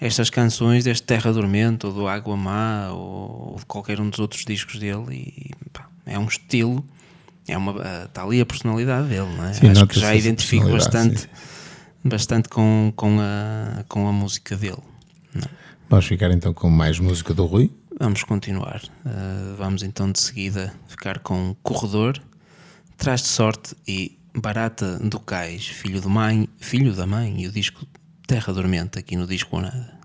estas 0.00 0.30
canções 0.30 0.84
deste 0.84 1.04
Terra 1.04 1.32
Dormente 1.32 1.84
ou 1.84 1.92
do 1.92 2.06
Água 2.06 2.36
Má 2.36 2.90
ou, 2.92 3.50
ou 3.52 3.56
de 3.58 3.66
qualquer 3.66 4.00
um 4.00 4.08
dos 4.08 4.20
outros 4.20 4.44
discos 4.44 4.78
dele 4.78 5.06
e 5.10 5.50
pá, 5.72 5.88
é 6.06 6.16
um 6.16 6.26
estilo 6.26 6.86
é 7.48 7.56
uma, 7.56 8.04
está 8.04 8.22
ali 8.22 8.40
a 8.40 8.46
personalidade 8.46 9.08
dele, 9.08 9.28
não 9.36 9.44
é? 9.44 9.52
Sim, 9.52 9.68
Acho 9.68 9.86
que 9.86 10.00
já 10.00 10.14
identifico 10.14 10.68
bastante, 10.70 11.20
sim. 11.20 11.28
bastante 12.04 12.48
com, 12.48 12.92
com, 12.96 13.18
a, 13.20 13.84
com 13.88 14.08
a 14.08 14.12
música 14.12 14.56
dele. 14.56 14.82
É? 15.36 15.48
Vamos 15.88 16.06
ficar 16.06 16.30
então 16.30 16.52
com 16.52 16.68
mais 16.68 16.98
música 16.98 17.32
do 17.32 17.46
Rui? 17.46 17.70
Vamos 17.98 18.22
continuar. 18.24 18.82
Uh, 19.04 19.54
vamos 19.56 19.82
então 19.82 20.10
de 20.10 20.20
seguida 20.20 20.72
ficar 20.86 21.20
com 21.20 21.56
Corredor, 21.62 22.20
Traz 22.96 23.22
de 23.22 23.28
Sorte 23.28 23.74
e 23.86 24.18
Barata 24.34 24.98
do 24.98 25.18
Cais, 25.18 25.66
filho, 25.66 26.00
do 26.00 26.10
mãe, 26.10 26.48
filho 26.58 26.92
da 26.94 27.06
Mãe, 27.06 27.42
e 27.42 27.46
o 27.46 27.52
disco 27.52 27.86
Terra 28.26 28.52
Dormente, 28.52 28.98
aqui 28.98 29.16
no 29.16 29.26
disco 29.26 29.56
ou 29.56 29.62
nada. 29.62 29.95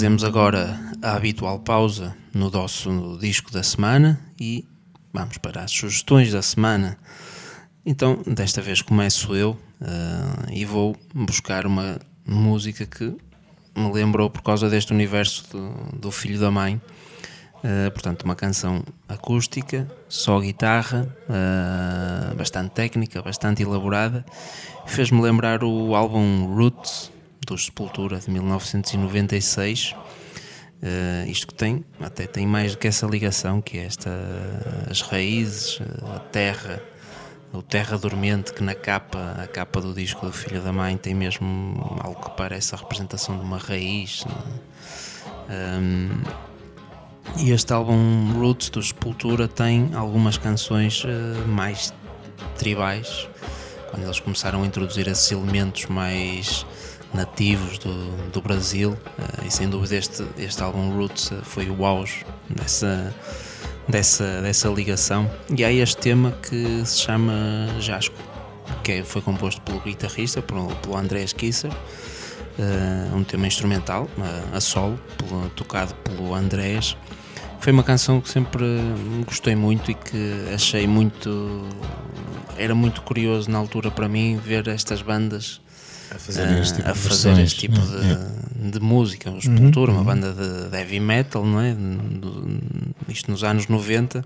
Fazemos 0.00 0.24
agora 0.24 0.80
a 1.02 1.14
habitual 1.14 1.58
pausa 1.58 2.16
no 2.32 2.48
nosso 2.48 3.18
disco 3.20 3.52
da 3.52 3.62
semana 3.62 4.18
e 4.40 4.66
vamos 5.12 5.36
para 5.36 5.62
as 5.62 5.72
sugestões 5.72 6.32
da 6.32 6.40
semana. 6.40 6.96
Então, 7.84 8.22
desta 8.26 8.62
vez 8.62 8.80
começo 8.80 9.36
eu 9.36 9.50
uh, 9.50 10.50
e 10.50 10.64
vou 10.64 10.96
buscar 11.14 11.66
uma 11.66 11.98
música 12.26 12.86
que 12.86 13.14
me 13.76 13.92
lembrou 13.92 14.30
por 14.30 14.40
causa 14.40 14.70
deste 14.70 14.90
universo 14.90 15.44
do, 15.50 15.98
do 15.98 16.10
Filho 16.10 16.40
da 16.40 16.50
Mãe. 16.50 16.80
Uh, 17.56 17.90
portanto, 17.90 18.22
uma 18.22 18.34
canção 18.34 18.82
acústica, 19.06 19.86
só 20.08 20.40
guitarra, 20.40 21.14
uh, 21.28 22.34
bastante 22.36 22.70
técnica, 22.70 23.20
bastante 23.20 23.62
elaborada. 23.62 24.24
Fez-me 24.86 25.20
lembrar 25.20 25.62
o 25.62 25.94
álbum 25.94 26.46
Roots 26.54 27.12
dos 27.46 27.66
Sepultura 27.66 28.18
de 28.18 28.30
1996. 28.30 29.94
Uh, 30.82 31.28
isto 31.28 31.46
que 31.46 31.54
tem, 31.54 31.84
até 32.00 32.26
tem 32.26 32.46
mais 32.46 32.72
do 32.72 32.78
que 32.78 32.88
essa 32.88 33.06
ligação, 33.06 33.60
que 33.60 33.78
é 33.78 33.84
esta, 33.84 34.10
as 34.90 35.02
raízes, 35.02 35.78
a 36.14 36.18
terra, 36.20 36.82
o 37.52 37.60
terra 37.60 37.98
dormente, 37.98 38.54
que 38.54 38.62
na 38.62 38.74
capa, 38.74 39.36
a 39.42 39.46
capa 39.46 39.80
do 39.80 39.92
disco 39.92 40.24
do 40.24 40.32
Filho 40.32 40.62
da 40.62 40.72
Mãe 40.72 40.96
tem 40.96 41.14
mesmo 41.14 41.98
algo 42.02 42.22
que 42.22 42.30
parece 42.36 42.74
a 42.74 42.78
representação 42.78 43.36
de 43.36 43.44
uma 43.44 43.58
raiz. 43.58 44.24
Um, 45.50 46.22
e 47.38 47.50
este 47.50 47.72
álbum 47.72 48.32
Roots 48.38 48.70
do 48.70 48.82
Sepultura 48.82 49.46
tem 49.46 49.90
algumas 49.94 50.38
canções 50.38 51.04
uh, 51.04 51.46
mais 51.46 51.92
tribais, 52.56 53.28
quando 53.90 54.04
eles 54.04 54.20
começaram 54.20 54.62
a 54.62 54.66
introduzir 54.66 55.08
esses 55.08 55.30
elementos 55.30 55.86
mais 55.86 56.64
nativos 57.12 57.78
do, 57.78 58.30
do 58.30 58.40
Brasil 58.40 58.92
uh, 58.92 59.46
e 59.46 59.50
sem 59.50 59.68
dúvida 59.68 59.96
este, 59.96 60.24
este 60.38 60.62
álbum 60.62 60.96
Roots 60.96 61.30
uh, 61.30 61.42
foi 61.42 61.68
o 61.68 61.84
auge 61.84 62.24
dessa, 62.48 63.14
dessa, 63.88 64.40
dessa 64.42 64.68
ligação. 64.68 65.30
E 65.56 65.64
há 65.64 65.72
este 65.72 65.96
tema 65.96 66.32
que 66.42 66.84
se 66.84 66.98
chama 66.98 67.32
Jasco 67.80 68.16
que 68.84 68.92
é, 68.92 69.02
foi 69.02 69.20
composto 69.20 69.60
pelo 69.62 69.80
guitarrista, 69.80 70.40
pelo, 70.40 70.68
pelo 70.76 70.96
Andrés 70.96 71.32
Kisser 71.32 71.70
uh, 71.70 73.16
um 73.16 73.24
tema 73.24 73.46
instrumental 73.46 74.08
a 74.52 74.60
solo, 74.60 74.98
tocado 75.56 75.94
pelo 75.96 76.34
Andrés. 76.34 76.96
Foi 77.60 77.72
uma 77.72 77.82
canção 77.82 78.20
que 78.20 78.28
sempre 78.28 78.64
gostei 79.26 79.54
muito 79.54 79.90
e 79.90 79.94
que 79.94 80.46
achei 80.54 80.86
muito 80.86 81.66
era 82.56 82.74
muito 82.74 83.02
curioso 83.02 83.50
na 83.50 83.58
altura 83.58 83.90
para 83.90 84.08
mim 84.08 84.38
ver 84.42 84.66
estas 84.68 85.02
bandas 85.02 85.60
a 86.14 86.18
fazer 86.18 86.60
este 86.60 86.76
tipo, 86.76 86.90
a 86.90 86.94
fazer 86.94 87.34
de, 87.34 87.42
este 87.42 87.60
tipo 87.60 87.78
de, 87.78 88.70
de, 88.70 88.80
música, 88.80 89.30
o 89.30 89.40
Sepultura, 89.40 89.92
uhum, 89.92 89.98
uma 89.98 90.04
banda 90.04 90.32
de, 90.32 90.76
heavy 90.76 91.00
metal, 91.00 91.44
não 91.44 91.60
é? 91.60 91.76
isto 93.08 93.30
nos 93.30 93.44
anos 93.44 93.68
90. 93.68 94.24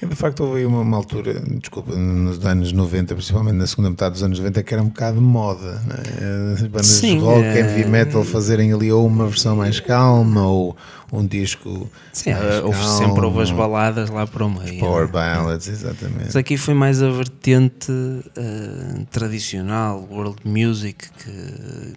É, 0.00 0.06
de 0.06 0.14
facto, 0.14 0.44
houve 0.44 0.64
uma, 0.64 0.80
uma, 0.80 0.96
altura, 0.96 1.40
desculpa, 1.60 1.94
nos 1.94 2.44
anos 2.44 2.72
90, 2.72 3.14
principalmente 3.14 3.56
na 3.56 3.66
segunda 3.66 3.90
metade 3.90 4.12
dos 4.12 4.22
anos 4.22 4.38
90, 4.38 4.62
que 4.62 4.74
era 4.74 4.82
um 4.82 4.88
bocado 4.88 5.20
moda. 5.20 5.82
É? 5.90 6.52
As 6.54 6.62
bandas 6.62 6.86
Sim, 6.86 7.18
de 7.18 7.24
rock, 7.24 7.44
é... 7.44 7.58
heavy 7.58 7.84
metal 7.84 8.24
fazerem 8.24 8.72
ali 8.72 8.90
ou 8.90 9.06
uma 9.06 9.26
versão 9.26 9.56
mais 9.56 9.80
calma 9.80 10.46
ou 10.46 10.76
um 11.18 11.26
disco. 11.26 11.90
Sim, 12.12 12.34
houve, 12.34 12.78
calmo, 12.78 12.98
sempre 12.98 13.24
houve 13.24 13.42
as 13.42 13.50
baladas 13.50 14.10
lá 14.10 14.26
para 14.26 14.44
o 14.44 14.50
meio. 14.50 14.80
Power 14.80 15.08
ballads, 15.08 15.68
exatamente. 15.68 16.26
Mas 16.26 16.36
aqui 16.36 16.56
foi 16.56 16.74
mais 16.74 17.02
a 17.02 17.10
vertente 17.10 17.90
uh, 17.92 19.06
tradicional, 19.10 20.06
world 20.10 20.38
music, 20.44 21.08
que, 21.12 21.94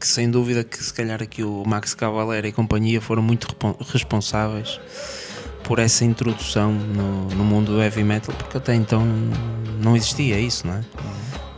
que, 0.00 0.06
sem 0.06 0.30
dúvida 0.30 0.64
que 0.64 0.82
se 0.82 0.92
calhar 0.92 1.22
aqui 1.22 1.42
o 1.42 1.64
Max 1.66 1.94
Cavalera 1.94 2.46
e 2.46 2.52
companhia 2.52 3.00
foram 3.00 3.22
muito 3.22 3.46
responsáveis 3.92 4.80
por 5.62 5.78
essa 5.78 6.04
introdução 6.04 6.72
no, 6.72 7.28
no 7.28 7.44
mundo 7.44 7.72
do 7.72 7.82
heavy 7.82 8.04
metal, 8.04 8.34
porque 8.36 8.58
até 8.58 8.74
então 8.74 9.04
não 9.82 9.96
existia 9.96 10.38
isso, 10.38 10.66
não 10.66 10.74
é? 10.74 10.84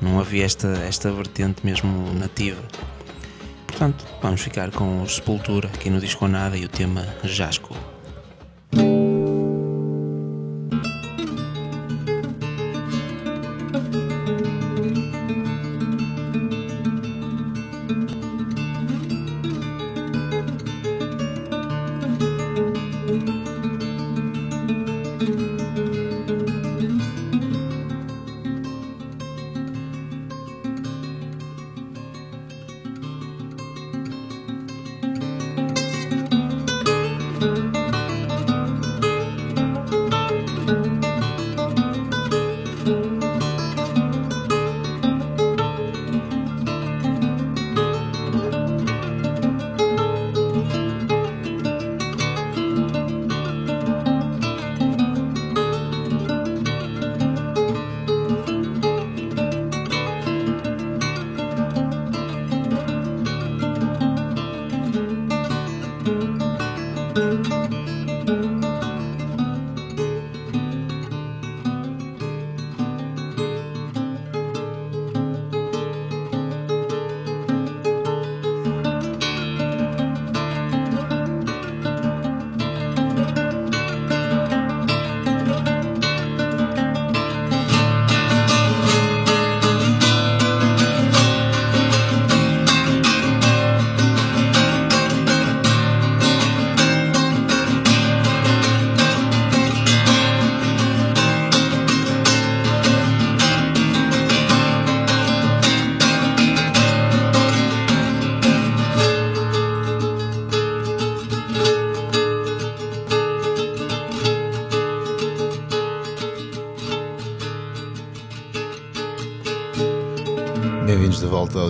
Não 0.01 0.21
havia 0.21 0.45
esta, 0.45 0.69
esta 0.87 1.11
vertente 1.11 1.65
mesmo 1.65 2.13
nativa. 2.15 2.63
Portanto, 3.77 4.07
vamos 4.23 4.41
ficar 4.41 4.71
com 4.71 5.07
Sepultura 5.07 5.69
aqui 5.69 5.91
no 5.91 6.01
Disco 6.01 6.27
Nada 6.27 6.57
e 6.57 6.65
o 6.65 6.69
tema 6.69 7.07
Jasco. 7.23 7.77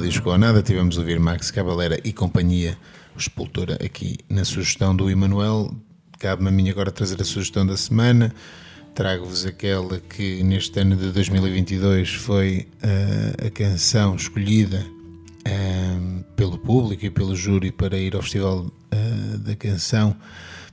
Disco 0.06 0.30
ou 0.30 0.38
Nada. 0.38 0.62
Tivemos 0.62 0.96
a 0.96 1.00
ouvir 1.00 1.18
Max 1.18 1.50
Cavalera 1.50 1.98
e 2.04 2.12
companhia, 2.12 2.78
o 3.16 3.18
Expultura, 3.18 3.74
aqui 3.84 4.16
na 4.28 4.44
sugestão 4.44 4.94
do 4.94 5.10
Emanuel. 5.10 5.74
Cabe-me 6.20 6.48
a 6.48 6.52
mim 6.52 6.70
agora 6.70 6.92
trazer 6.92 7.20
a 7.20 7.24
sugestão 7.24 7.66
da 7.66 7.76
semana. 7.76 8.32
Trago-vos 8.94 9.44
aquela 9.44 9.98
que 9.98 10.44
neste 10.44 10.78
ano 10.78 10.94
de 10.94 11.10
2022 11.10 12.14
foi 12.14 12.68
uh, 12.84 13.48
a 13.48 13.50
canção 13.50 14.14
escolhida 14.14 14.86
uh, 14.86 16.24
pelo 16.36 16.56
público 16.56 17.04
e 17.04 17.10
pelo 17.10 17.34
júri 17.34 17.72
para 17.72 17.98
ir 17.98 18.14
ao 18.14 18.22
Festival 18.22 18.60
uh, 18.60 19.38
da 19.38 19.56
Canção 19.56 20.16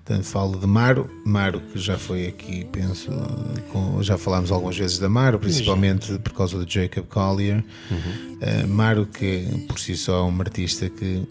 Portanto, 0.06 0.26
falo 0.26 0.60
de 0.60 0.68
Maro, 0.68 1.10
Maro 1.26 1.62
que 1.62 1.80
já 1.80 1.98
foi 1.98 2.28
aqui, 2.28 2.66
penso, 2.66 3.10
com, 3.72 4.04
já 4.04 4.18
falámos 4.18 4.52
algumas 4.52 4.78
vezes 4.78 5.00
da 5.00 5.08
Maro, 5.08 5.40
principalmente 5.40 6.20
por 6.20 6.34
causa 6.34 6.58
do 6.58 6.70
Jacob 6.70 7.06
Collier. 7.06 7.64
Uhum. 7.90 7.98
Uh, 8.34 8.68
Maro, 8.68 9.06
que 9.06 9.66
por 9.66 9.80
si 9.80 9.96
só 9.96 10.20
é 10.20 10.24
um 10.24 10.42
artista 10.42 10.90
que, 10.90 11.26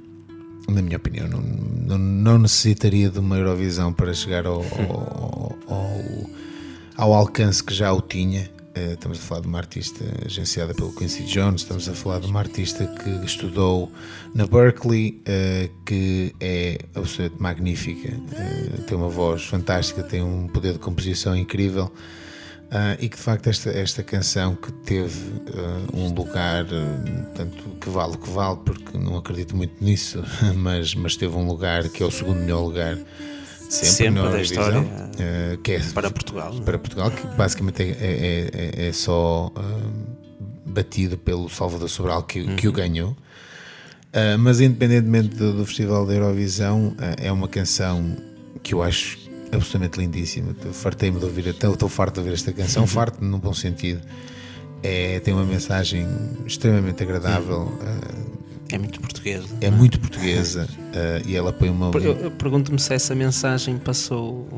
na 0.66 0.80
minha 0.80 0.96
opinião, 0.96 1.28
não, 1.28 1.42
não, 1.42 1.98
não 1.98 2.38
necessitaria 2.38 3.10
de 3.10 3.18
uma 3.18 3.36
Eurovisão 3.36 3.92
para 3.92 4.14
chegar 4.14 4.46
ao, 4.46 4.62
ao, 4.62 5.58
ao, 5.68 6.30
ao 6.96 7.12
alcance 7.12 7.62
que 7.62 7.74
já 7.74 7.92
o 7.92 8.00
tinha. 8.00 8.50
Uh, 8.74 8.94
estamos 8.94 9.18
a 9.18 9.20
falar 9.20 9.40
de 9.42 9.48
uma 9.48 9.58
artista 9.58 10.02
agenciada 10.24 10.72
pelo 10.72 10.90
Quincy 10.94 11.24
Jones, 11.24 11.60
estamos 11.60 11.86
a 11.90 11.92
falar 11.92 12.20
de 12.20 12.26
uma 12.26 12.38
artista 12.38 12.86
que 12.86 13.10
estudou 13.22 13.92
na 14.34 14.46
Berkeley, 14.46 15.20
uh, 15.28 15.84
que 15.84 16.34
é 16.40 16.78
absolutamente 16.94 17.42
magnífica, 17.42 18.08
uh, 18.14 18.82
tem 18.84 18.96
uma 18.96 19.10
voz 19.10 19.44
fantástica, 19.44 20.02
tem 20.02 20.22
um 20.22 20.48
poder 20.48 20.72
de 20.72 20.78
composição 20.78 21.36
incrível. 21.36 21.92
e 22.98 23.06
que 23.10 23.16
de 23.16 23.22
facto 23.22 23.48
esta, 23.48 23.68
esta 23.68 24.02
canção 24.02 24.56
que 24.56 24.72
teve 24.72 25.20
um 25.92 26.08
lugar, 26.14 26.64
tanto 27.34 27.62
que 27.78 27.90
vale 27.90 28.16
que 28.16 28.30
vale, 28.30 28.56
porque 28.64 28.96
não 28.96 29.18
acredito 29.18 29.54
muito 29.54 29.84
nisso, 29.84 30.24
mas, 30.56 30.94
mas 30.94 31.14
teve 31.14 31.36
um 31.36 31.46
lugar 31.46 31.86
que 31.90 32.02
é 32.02 32.06
o 32.06 32.10
segundo 32.10 32.40
melhor 32.40 32.62
lugar 32.64 32.96
sempre, 33.72 34.20
sempre 34.20 34.22
da 34.22 34.42
história 34.42 34.80
uh, 34.80 35.58
que 35.62 35.72
é 35.72 35.80
para 35.94 36.10
Portugal. 36.10 36.54
Para 36.64 36.78
Portugal, 36.78 37.10
que 37.10 37.26
basicamente 37.28 37.82
é, 37.82 37.86
é, 37.86 38.50
é, 38.84 38.88
é 38.88 38.92
só 38.92 39.46
uh, 39.46 40.70
batido 40.70 41.16
pelo 41.16 41.48
Salvador 41.48 41.88
Sobral 41.88 42.22
que, 42.22 42.40
uhum. 42.40 42.56
que 42.56 42.66
o 42.66 42.70
uhum. 42.70 42.76
ganhou. 42.76 43.10
Uh, 43.10 44.38
mas 44.38 44.60
independentemente 44.60 45.36
do, 45.36 45.54
do, 45.54 45.64
Festival 45.64 46.06
da 46.06 46.12
Eurovisão, 46.12 46.94
é 47.16 47.32
uma 47.32 47.48
canção 47.48 48.14
que 48.62 48.74
eu 48.74 48.82
acho 48.82 49.18
absolutamente 49.50 49.98
lindíssima. 49.98 50.54
Fartei-me 50.72 51.18
de 51.18 51.24
ouvir, 51.24 51.48
até 51.48 51.66
estou 51.66 51.88
farto 51.88 52.14
de 52.14 52.20
ouvir 52.20 52.34
esta 52.34 52.52
canção, 52.52 52.82
uhum. 52.82 52.88
farto 52.88 53.24
num 53.24 53.38
bom 53.38 53.54
sentido. 53.54 54.02
É, 54.82 55.20
tem 55.20 55.32
uma 55.32 55.44
mensagem 55.44 56.06
extremamente 56.46 57.02
agradável. 57.02 57.60
Uhum. 57.60 58.41
É 58.72 58.78
muito 58.78 59.00
portuguesa. 59.00 59.46
É 59.60 59.70
muito 59.70 60.00
portuguesa 60.00 60.66
uh, 60.66 61.28
e 61.28 61.36
ela 61.36 61.52
põe 61.52 61.68
uma. 61.68 61.90
Eu, 61.94 62.14
eu 62.14 62.30
pergunto-me 62.30 62.78
se 62.78 62.94
essa 62.94 63.14
mensagem 63.14 63.76
passou 63.76 64.48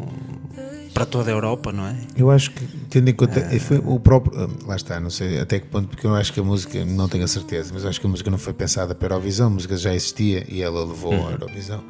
para 0.94 1.04
toda 1.04 1.30
a 1.30 1.34
Europa, 1.34 1.72
não 1.72 1.84
é? 1.84 1.96
Eu 2.16 2.30
acho 2.30 2.52
que, 2.52 2.64
tendo 2.88 3.10
em 3.10 3.12
conta, 3.12 3.40
uh... 3.40 3.60
foi 3.60 3.78
o 3.84 3.98
próprio. 3.98 4.40
Ah, 4.40 4.48
lá 4.68 4.76
está, 4.76 5.00
não 5.00 5.10
sei 5.10 5.40
até 5.40 5.58
que 5.58 5.66
ponto, 5.66 5.88
porque 5.88 6.06
eu 6.06 6.14
acho 6.14 6.32
que 6.32 6.38
a 6.38 6.44
música, 6.44 6.84
não 6.84 7.08
tenho 7.08 7.24
a 7.24 7.28
certeza, 7.28 7.72
mas 7.74 7.84
acho 7.84 8.00
que 8.00 8.06
a 8.06 8.10
música 8.10 8.30
não 8.30 8.38
foi 8.38 8.54
pensada 8.54 8.94
para 8.94 9.08
a 9.08 9.16
Eurovisão, 9.16 9.48
a 9.48 9.50
música 9.50 9.76
já 9.76 9.92
existia 9.92 10.46
e 10.48 10.62
ela 10.62 10.84
levou 10.84 11.12
uhum. 11.12 11.28
a 11.28 11.32
Eurovisão. 11.32 11.84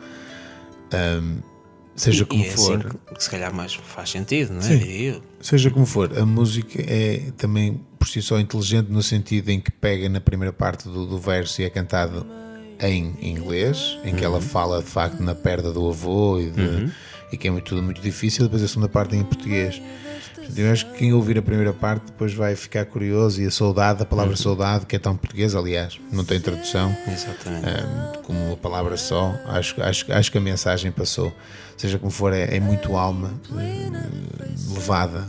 Um, 0.95 1.54
seja 1.97 2.23
e, 2.23 2.27
como 2.27 2.45
e 2.45 2.49
é 2.49 2.51
for. 2.51 2.79
Assim 2.79 3.15
que, 3.15 3.25
se 3.25 3.31
calhar 3.31 3.53
mais 3.55 3.75
faz 3.75 4.11
sentido, 4.11 4.53
não 4.53 4.61
é? 4.61 4.63
Sim, 4.63 5.23
seja 5.41 5.71
como 5.71 5.87
for, 5.87 6.17
a 6.17 6.27
música 6.27 6.83
é 6.83 7.31
também 7.37 7.81
por 7.99 8.09
si 8.09 8.21
só 8.21 8.39
inteligente 8.39 8.89
no 8.91 9.03
sentido 9.03 9.51
em 9.51 9.61
que 9.61 9.71
pega 9.71 10.09
na 10.09 10.21
primeira 10.21 10.53
parte 10.53 10.89
do, 10.89 11.07
do 11.07 11.19
verso 11.19 11.63
e 11.63 11.65
é 11.65 11.71
cantado 11.71 12.27
em 12.81 13.15
inglês, 13.23 13.99
em 14.05 14.15
que 14.15 14.21
uhum. 14.21 14.33
ela 14.33 14.41
fala 14.41 14.83
de 14.83 14.89
facto 14.89 15.23
na 15.23 15.35
perda 15.35 15.73
do 15.73 15.89
avô 15.89 16.39
e, 16.39 16.51
de, 16.51 16.61
uhum. 16.61 16.91
E 17.33 17.37
que 17.37 17.49
é 17.49 17.51
muito, 17.51 17.65
tudo 17.65 17.83
muito 17.83 18.01
difícil, 18.01 18.45
depois 18.45 18.63
a 18.63 18.69
segunda 18.69 18.89
parte 18.89 19.17
em 19.17 19.25
português. 19.25 19.81
Eu 20.57 20.71
acho 20.71 20.87
que 20.87 20.99
quem 20.99 21.13
ouvir 21.13 21.39
a 21.39 21.43
primeira 21.43 21.73
parte 21.73 22.07
depois 22.07 22.35
vai 22.35 22.55
ficar 22.55 22.85
curioso 22.85 23.41
e 23.41 23.47
a 23.47 23.51
saudade, 23.51 24.03
a 24.03 24.05
palavra 24.05 24.33
uhum. 24.33 24.37
saudade, 24.37 24.87
que 24.87 24.95
é 24.95 24.99
tão 24.99 25.17
português, 25.17 25.55
aliás, 25.55 25.99
não 26.13 26.25
tem 26.25 26.39
tradução, 26.39 26.95
Exatamente. 27.07 27.67
Um, 27.67 28.23
como 28.23 28.47
uma 28.49 28.57
palavra 28.57 28.97
só, 28.97 29.35
acho, 29.47 29.83
acho, 29.83 30.13
acho 30.13 30.31
que 30.33 30.39
a 30.39 30.41
mensagem 30.41 30.93
passou. 30.93 31.33
Seja 31.77 31.99
como 31.99 32.11
for, 32.11 32.33
é, 32.33 32.57
é 32.57 32.61
muito 32.61 32.95
alma 32.97 33.33
uh, 33.51 34.75
levada 34.75 35.27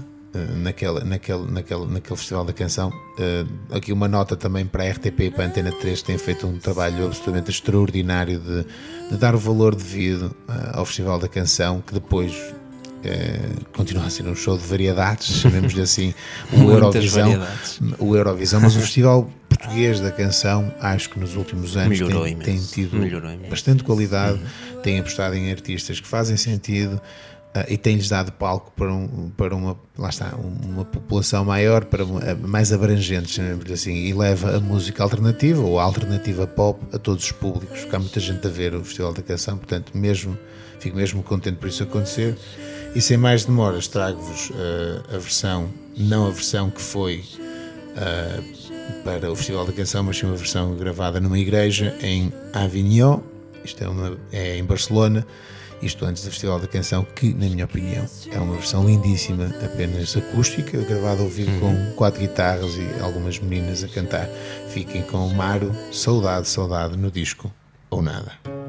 naquele, 0.56 1.04
naquele, 1.04 1.52
naquele, 1.52 1.86
naquele 1.86 2.18
Festival 2.18 2.46
da 2.46 2.54
Canção. 2.54 2.90
Uh, 2.90 3.76
aqui 3.76 3.94
uma 3.94 4.08
nota 4.08 4.36
também 4.36 4.66
para 4.66 4.84
a 4.84 4.92
RTP 4.92 5.20
e 5.22 5.32
para 5.32 5.46
a 5.46 5.48
Antena 5.48 5.72
3, 5.72 6.02
que 6.02 6.06
têm 6.06 6.18
feito 6.18 6.46
um 6.48 6.58
trabalho 6.58 7.06
absolutamente 7.06 7.52
extraordinário 7.52 8.40
de, 8.40 8.66
de 9.10 9.18
dar 9.18 9.36
o 9.36 9.38
valor 9.38 9.76
devido 9.76 10.36
uh, 10.48 10.80
ao 10.80 10.86
Festival 10.86 11.20
da 11.20 11.28
Canção, 11.28 11.82
que 11.82 11.94
depois 11.94 12.34
uh, 12.34 13.66
continua 13.74 14.06
a 14.06 14.10
ser 14.10 14.28
um 14.28 14.36
show 14.36 14.58
de 14.58 14.66
variedades, 14.66 15.28
chamemos-lhe 15.40 15.82
assim, 15.82 16.14
o 16.52 16.70
Eurovisão, 16.70 17.48
o 18.00 18.16
Eurovisão, 18.16 18.60
mas 18.60 18.76
o 18.76 18.80
Festival 18.80 19.30
Português 19.48 20.00
da 20.00 20.12
Canção, 20.12 20.74
acho 20.80 21.10
que 21.10 21.20
nos 21.20 21.36
últimos 21.36 21.78
anos 21.78 21.98
tem, 21.98 22.36
tem, 22.38 22.58
tido 22.58 22.98
bastante 23.50 23.84
qualidade, 23.84 24.40
uhum. 24.40 24.82
tem 24.82 25.00
apostado 25.00 25.36
em 25.36 25.50
artistas 25.50 26.00
que 26.00 26.08
fazem 26.08 26.36
sentido, 26.36 27.02
e 27.70 27.78
tem-lhes 27.78 28.10
dado 28.10 28.32
palco 28.34 28.72
para, 28.76 28.94
um, 28.94 29.30
para 29.38 29.56
uma, 29.56 29.78
lá 29.98 30.10
está, 30.10 30.36
uma 30.36 30.84
população 30.84 31.46
maior, 31.46 31.86
para 31.86 32.04
uma, 32.04 32.22
mais 32.36 32.74
abrangente, 32.74 33.30
chamemos 33.30 33.72
assim, 33.72 33.94
e 33.94 34.14
leva 34.14 34.58
a 34.58 34.60
música 34.60 35.02
alternativa 35.04 35.62
ou 35.62 35.80
a 35.80 35.84
alternativa 35.84 36.46
pop 36.46 36.80
a 36.92 36.98
todos 36.98 37.24
os 37.24 37.32
públicos, 37.32 37.82
porque 37.82 37.96
há 37.96 38.00
muita 38.00 38.20
gente 38.20 38.46
a 38.46 38.50
ver 38.50 38.76
o 38.76 38.84
Festival 38.84 39.14
da 39.14 39.22
Canção, 39.22 39.58
portanto, 39.58 39.92
mesmo, 39.96 40.38
fico 40.80 40.98
mesmo 40.98 41.24
contente 41.24 41.58
por 41.58 41.70
isso 41.70 41.84
acontecer. 41.84 42.38
E 42.94 43.02
sem 43.02 43.18
mais 43.18 43.46
demoras, 43.46 43.88
trago-vos 43.88 44.50
uh, 44.50 45.16
a 45.16 45.18
versão, 45.18 45.70
não 45.98 46.28
a 46.28 46.32
versão 46.32 46.70
que 46.70 46.82
foi 46.82 47.24
uh, 47.92 49.04
para 49.04 49.32
o 49.32 49.36
Festival 49.36 49.66
da 49.66 49.74
Canção, 49.74 50.04
mas 50.04 50.18
sim 50.18 50.26
uma 50.26 50.36
versão 50.36 50.76
gravada 50.76 51.20
numa 51.20 51.40
igreja 51.40 51.96
em 52.02 52.34
Avignon, 52.54 53.20
isto 53.64 53.84
é, 53.84 53.88
uma, 53.88 54.18
é 54.32 54.58
em 54.58 54.64
Barcelona 54.64 55.26
isto 55.82 56.06
antes 56.06 56.24
do 56.24 56.32
Festival 56.32 56.60
da 56.60 56.68
Canção, 56.68 57.06
que, 57.16 57.34
na 57.34 57.48
minha 57.48 57.66
opinião, 57.66 58.06
é 58.32 58.40
uma 58.40 58.56
versão 58.56 58.86
lindíssima, 58.86 59.54
apenas 59.64 60.16
acústica, 60.16 60.78
gravada 60.82 61.22
ao 61.22 61.30
vivo 61.30 61.60
com 61.60 61.68
uhum. 61.68 61.94
quatro 61.96 62.22
guitarras 62.22 62.76
e 62.76 63.02
algumas 63.02 63.40
meninas 63.40 63.84
a 63.84 63.88
cantar. 63.88 64.28
Fiquem 64.70 65.02
com 65.04 65.28
o 65.28 65.34
Maro, 65.34 65.72
Saudade, 65.92 66.48
Saudade 66.48 66.98
no 66.98 67.12
disco 67.12 67.52
ou 67.90 68.02
nada. 68.02 68.65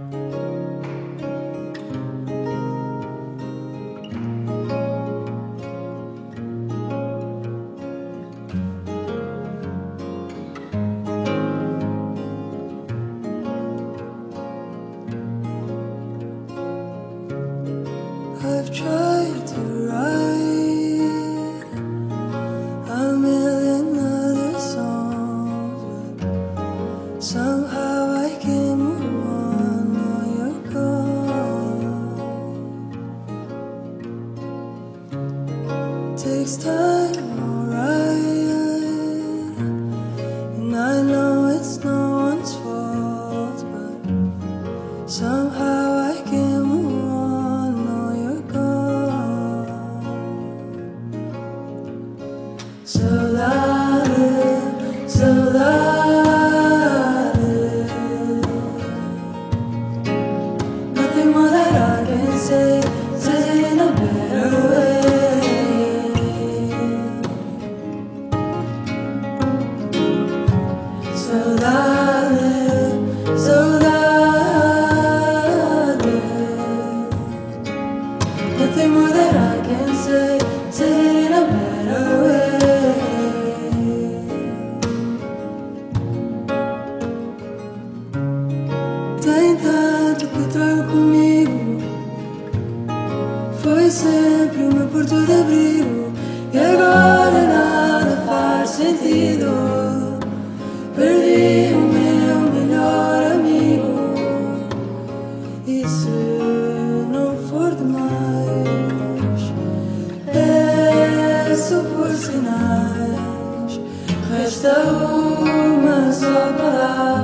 Uma 116.50 117.15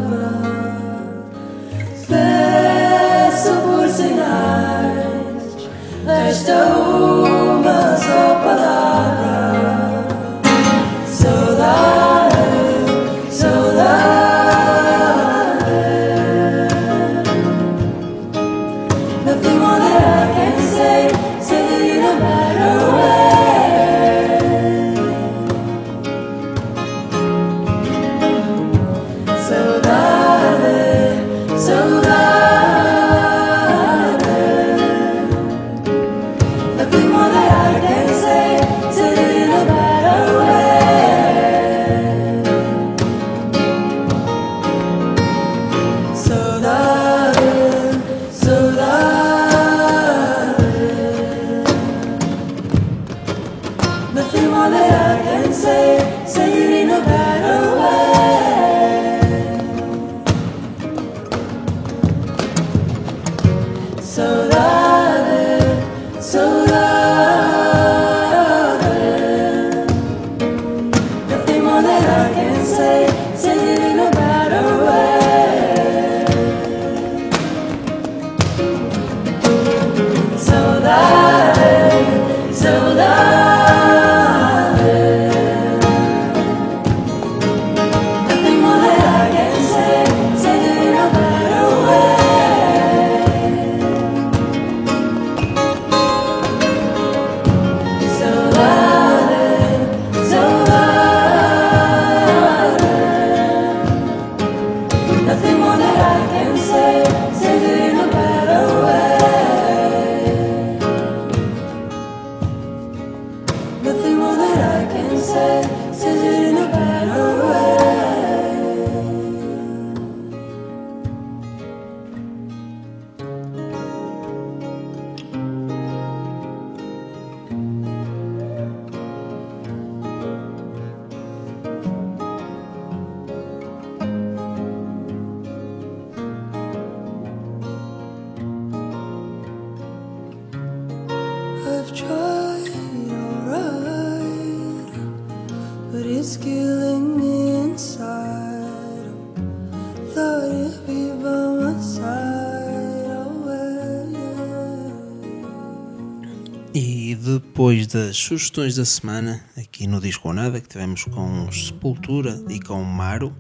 das 158.12 158.18
sugestões 158.18 158.76
da 158.76 158.84
semana, 158.84 159.42
aqui 159.56 159.86
no 159.86 159.98
Disco 159.98 160.28
ou 160.28 160.34
Nada, 160.34 160.60
que 160.60 160.68
tivemos 160.68 161.04
com 161.04 161.50
Sepultura 161.50 162.38
e 162.50 162.60
com 162.60 162.84
Maro, 162.84 163.34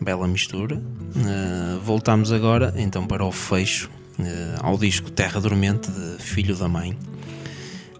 bela 0.00 0.28
mistura, 0.28 0.80
eh, 1.16 1.80
voltamos 1.82 2.30
agora 2.30 2.72
então 2.76 3.04
para 3.04 3.24
o 3.24 3.32
fecho, 3.32 3.90
eh, 4.20 4.54
ao 4.60 4.78
disco 4.78 5.10
Terra 5.10 5.40
Dormente 5.40 5.90
de 5.90 6.22
Filho 6.22 6.54
da 6.54 6.68
Mãe. 6.68 6.96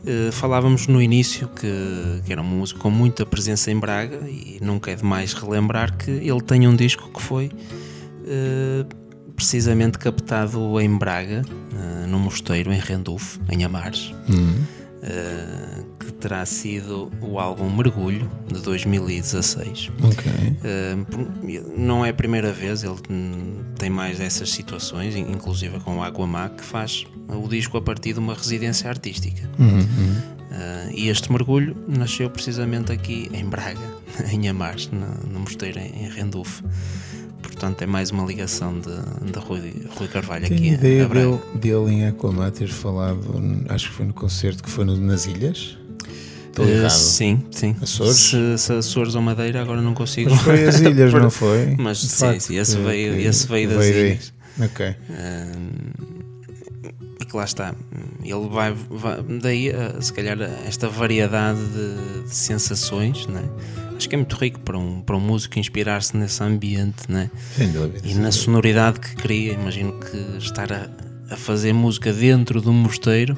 Eh, 0.07 0.31
falávamos 0.31 0.87
no 0.87 1.03
início 1.03 1.49
que, 1.49 2.23
que 2.25 2.33
era 2.33 2.43
um 2.43 2.47
músico 2.47 2.79
com 2.79 2.91
muita 2.91 3.27
presença 3.27 3.69
em 3.73 3.77
Braga 3.77 4.21
e 4.31 4.61
nunca 4.63 4.93
é 4.93 4.95
demais 4.95 5.33
relembrar 5.33 5.97
que 5.97 6.13
ele 6.13 6.41
tem 6.43 6.69
um 6.69 6.77
disco 6.77 7.11
que 7.11 7.21
foi 7.21 7.51
precisamente 9.35 9.99
captado 9.99 10.81
em 10.81 10.97
Braga, 10.97 11.43
no 12.07 12.21
mosteiro 12.21 12.73
em 12.73 12.79
Rendulfo, 12.79 13.41
em 13.51 13.65
Amares, 13.65 14.13
eh, 15.01 15.78
que 15.78 15.78
terá 16.21 16.45
sido 16.47 17.11
o 17.23 17.39
álbum 17.39 17.71
Mergulho 17.71 18.29
de 18.49 18.61
2016. 18.61 19.91
Ok. 20.03 20.33
Uh, 20.33 21.79
não 21.79 22.05
é 22.05 22.11
a 22.11 22.15
primeira 22.15 22.53
vez, 22.53 22.83
ele 22.83 22.97
hum, 23.11 23.63
tem 23.79 23.89
mais 23.91 24.19
dessas 24.19 24.51
situações, 24.51 25.15
in- 25.15 25.31
inclusive 25.33 25.79
com 25.81 25.99
o 25.99 26.03
Aguamá, 26.03 26.49
que 26.49 26.63
faz 26.65 27.07
o 27.29 27.47
disco 27.49 27.77
a 27.77 27.83
partir 27.83 28.15
de 28.15 28.19
uma 28.19 28.35
residência 28.35 28.89
artística. 28.91 29.49
Uh, 29.59 30.91
e 30.93 31.09
este 31.09 31.31
mergulho 31.31 31.77
nasceu 31.87 32.29
precisamente 32.31 32.91
aqui 32.91 33.31
em 33.33 33.45
Braga, 33.45 33.79
em 34.33 34.49
Amares, 34.49 34.91
no, 34.91 35.39
mosteiro 35.41 35.79
em, 35.79 36.09
Rendulfo. 36.09 36.65
Portanto, 37.43 37.83
é 37.83 37.87
mais 37.87 38.11
uma 38.11 38.25
ligação 38.25 38.75
de, 38.81 39.31
de 39.33 39.39
Rui, 39.39 39.73
Rui 39.97 40.09
Carvalho 40.09 40.49
Tenho 40.49 40.59
aqui 40.61 40.71
a- 40.71 40.75
ideia 40.75 41.05
a 41.05 41.09
dele, 41.09 41.39
dele 41.55 41.91
em 41.95 42.07
Aquamar 42.07 42.51
ter 42.51 42.69
falado, 42.69 43.21
acho 43.69 43.89
que 43.89 43.95
foi 43.95 44.07
no 44.07 44.13
concerto 44.15 44.63
que 44.63 44.71
foi 44.71 44.85
no- 44.85 44.97
nas 44.97 45.27
ilhas. 45.27 45.79
Estou 46.61 46.87
Uh, 46.87 46.91
sim, 46.91 47.43
sim. 47.51 47.77
Açores? 47.81 48.17
Se, 48.17 48.59
se 48.59 48.73
Açores 48.73 49.15
ou 49.15 49.23
Madeira, 49.23 49.63
agora 49.63 49.81
não 49.81 49.95
consigo. 49.95 50.31
Mas 50.31 50.41
foi 50.43 50.65
as 50.65 50.81
ilhas, 50.81 51.13
não 51.13 51.31
foi? 51.31 51.77
Mas 51.79 51.99
De 52.01 52.09
sim, 52.09 52.17
facto, 52.27 52.41
sim, 52.41 52.57
esse 52.59 52.77
que- 52.77 52.83
veio- 52.83 53.15
que 53.15 53.23
esse 53.23 53.47
veio 53.47 53.69
das 53.69 53.79
daí. 53.79 53.91
ilhas. 54.11 54.33
Ok. 54.61 54.95
e 57.21 57.25
que 57.25 57.37
lá 57.37 57.45
está, 57.45 57.75
ele 58.23 58.49
vai, 58.49 58.73
vai- 58.91 59.23
daí 59.41 59.71
a, 59.71 60.01
se 60.01 60.13
calhar 60.13 60.41
esta 60.67 60.89
variedade 60.89 61.59
de, 61.61 62.23
de 62.29 62.35
sensações, 62.35 63.27
né? 63.27 63.43
acho 63.97 64.09
que 64.09 64.15
é 64.15 64.19
muito 64.19 64.37
rico 64.37 64.61
para 64.61 64.79
um, 64.79 65.01
para 65.01 65.17
um 65.17 65.21
músico 65.21 65.59
inspirar-se 65.59 66.17
nesse 66.17 66.43
ambiente 66.43 67.03
né? 67.09 67.31
Sem 67.57 67.71
dúvida. 67.73 68.01
e 68.07 68.15
na 68.15 68.31
sonoridade 68.31 69.01
que 69.01 69.15
cria. 69.17 69.53
Imagino 69.55 69.93
que 69.99 70.39
estar 70.39 70.73
a, 70.73 70.89
a 71.31 71.37
fazer 71.37 71.73
música 71.73 72.13
dentro 72.13 72.61
de 72.61 72.69
um 72.69 72.73
mosteiro 72.73 73.37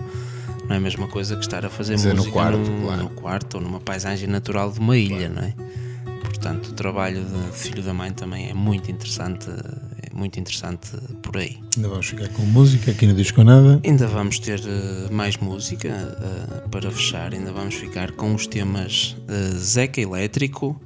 não 0.71 0.75
é 0.77 0.79
a 0.79 0.81
mesma 0.81 1.09
coisa 1.09 1.35
que 1.35 1.43
estar 1.43 1.67
a 1.67 1.69
fazer 1.69 1.97
Dizer, 1.97 2.11
no 2.11 2.19
música 2.19 2.33
quarto, 2.33 2.59
num- 2.59 2.83
claro. 2.85 3.03
no 3.03 3.11
quarto 3.11 3.55
ou 3.57 3.61
numa 3.61 3.81
paisagem 3.81 4.29
natural 4.29 4.71
de 4.71 4.79
uma 4.79 4.97
ilha, 4.97 5.29
não 5.29 5.43
é? 5.43 5.53
Portanto, 6.23 6.69
o 6.69 6.73
trabalho 6.75 7.25
de 7.25 7.59
Filho 7.59 7.83
da 7.83 7.93
Mãe 7.93 8.13
também 8.13 8.49
é 8.49 8.55
muito 8.55 8.89
interessante, 8.89 9.49
é 9.51 10.15
muito 10.17 10.39
interessante 10.39 10.89
por 11.23 11.37
aí. 11.37 11.59
Ainda 11.77 11.89
vamos 11.89 12.07
ficar 12.07 12.29
com 12.29 12.43
música 12.43 12.93
aqui 12.93 13.05
no 13.05 13.15
Disco 13.15 13.43
Nada. 13.43 13.81
Ainda 13.85 14.07
vamos 14.07 14.39
ter 14.39 14.61
eh, 14.61 15.13
mais 15.13 15.37
música 15.39 15.89
eh, 15.89 16.69
para 16.71 16.89
fechar, 16.93 17.35
ainda 17.35 17.53
vamos 17.53 17.75
ficar 17.75 18.13
com 18.13 18.33
os 18.33 18.47
temas 18.47 19.17
eh, 19.29 19.51
Zeca 19.57 20.01
Elétrico, 20.01 20.81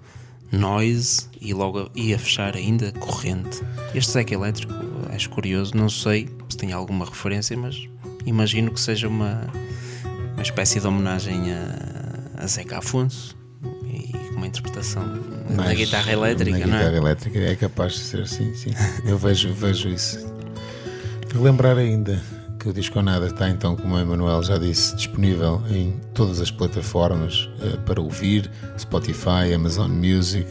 Noise 0.50 1.26
e 1.40 1.52
logo 1.52 1.78
a, 1.80 1.88
e 1.94 2.14
a 2.14 2.18
fechar 2.18 2.56
ainda 2.56 2.90
Corrente. 2.92 3.60
Este 3.94 4.12
Zeca 4.12 4.32
Elétrico, 4.34 4.72
acho 5.14 5.28
curioso, 5.30 5.76
não 5.76 5.90
sei 5.90 6.28
se 6.48 6.56
tem 6.56 6.72
alguma 6.72 7.04
referência, 7.04 7.54
mas 7.56 7.86
imagino 8.26 8.70
que 8.72 8.80
seja 8.80 9.06
uma 9.08 9.46
espécie 10.44 10.80
de 10.80 10.86
homenagem 10.86 11.52
a, 11.52 12.42
a 12.42 12.46
Zeca 12.46 12.78
Afonso, 12.78 13.36
e 13.84 14.12
com 14.12 14.36
uma 14.36 14.46
interpretação 14.46 15.04
na 15.50 15.64
Mais 15.64 15.76
guitarra 15.78 16.12
elétrica, 16.12 16.58
na 16.58 16.66
não 16.66 16.72
guitarra 16.72 16.94
é? 16.94 16.98
elétrica 16.98 17.38
é 17.38 17.56
capaz 17.56 17.94
de 17.94 18.00
ser 18.00 18.22
assim, 18.22 18.54
sim. 18.54 18.70
Eu 19.04 19.18
vejo, 19.18 19.52
vejo 19.52 19.88
isso. 19.88 20.24
Relembrar 21.32 21.76
ainda 21.78 22.22
que 22.58 22.68
o 22.68 22.72
Disco 22.72 23.02
Nada 23.02 23.26
está 23.26 23.50
então, 23.50 23.76
como 23.76 23.94
o 23.94 23.98
Emanuel 23.98 24.42
já 24.42 24.56
disse, 24.56 24.94
disponível 24.96 25.62
em 25.68 25.98
todas 26.14 26.40
as 26.40 26.50
plataformas 26.50 27.48
eh, 27.60 27.76
para 27.84 28.00
ouvir, 28.00 28.50
Spotify, 28.78 29.52
Amazon 29.54 29.90
Music, 29.90 30.48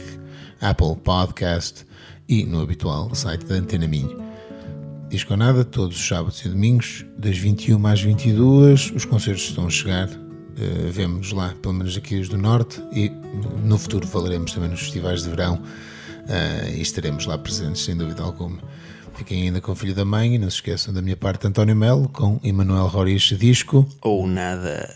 Apple 0.60 0.94
Podcast 1.02 1.84
e 2.28 2.44
no 2.44 2.60
habitual 2.60 3.14
site 3.14 3.44
da 3.46 3.56
Antena 3.56 3.86
Minho. 3.86 4.22
Disco 5.14 5.36
Nada, 5.36 5.64
todos 5.64 5.96
os 5.96 6.08
sábados 6.08 6.44
e 6.44 6.48
domingos, 6.48 7.06
das 7.16 7.38
21 7.38 7.86
às 7.86 8.02
22, 8.02 8.90
os 8.96 9.04
concertos 9.04 9.44
estão 9.44 9.68
a 9.68 9.70
chegar. 9.70 10.08
Uh, 10.08 10.90
vemos 10.90 11.30
lá, 11.30 11.54
pelo 11.62 11.72
menos 11.72 11.96
aqui 11.96 12.18
os 12.18 12.28
do 12.28 12.36
Norte, 12.36 12.82
e 12.92 13.12
no 13.62 13.78
futuro 13.78 14.04
falaremos 14.08 14.52
também 14.52 14.70
nos 14.70 14.80
festivais 14.80 15.22
de 15.22 15.30
verão 15.30 15.54
uh, 15.54 16.68
e 16.68 16.80
estaremos 16.80 17.26
lá 17.26 17.38
presentes, 17.38 17.84
sem 17.84 17.96
dúvida 17.96 18.24
alguma. 18.24 18.58
Fiquem 19.14 19.42
ainda 19.44 19.60
com 19.60 19.70
o 19.70 19.76
Filho 19.76 19.94
da 19.94 20.04
Mãe 20.04 20.34
e 20.34 20.38
não 20.38 20.50
se 20.50 20.56
esqueçam 20.56 20.92
da 20.92 21.00
minha 21.00 21.16
parte 21.16 21.46
António 21.46 21.76
Melo 21.76 22.08
com 22.08 22.40
Emanuel 22.42 22.88
Roriz 22.88 23.22
Disco. 23.38 23.88
Ou 24.02 24.26
nada. 24.26 24.92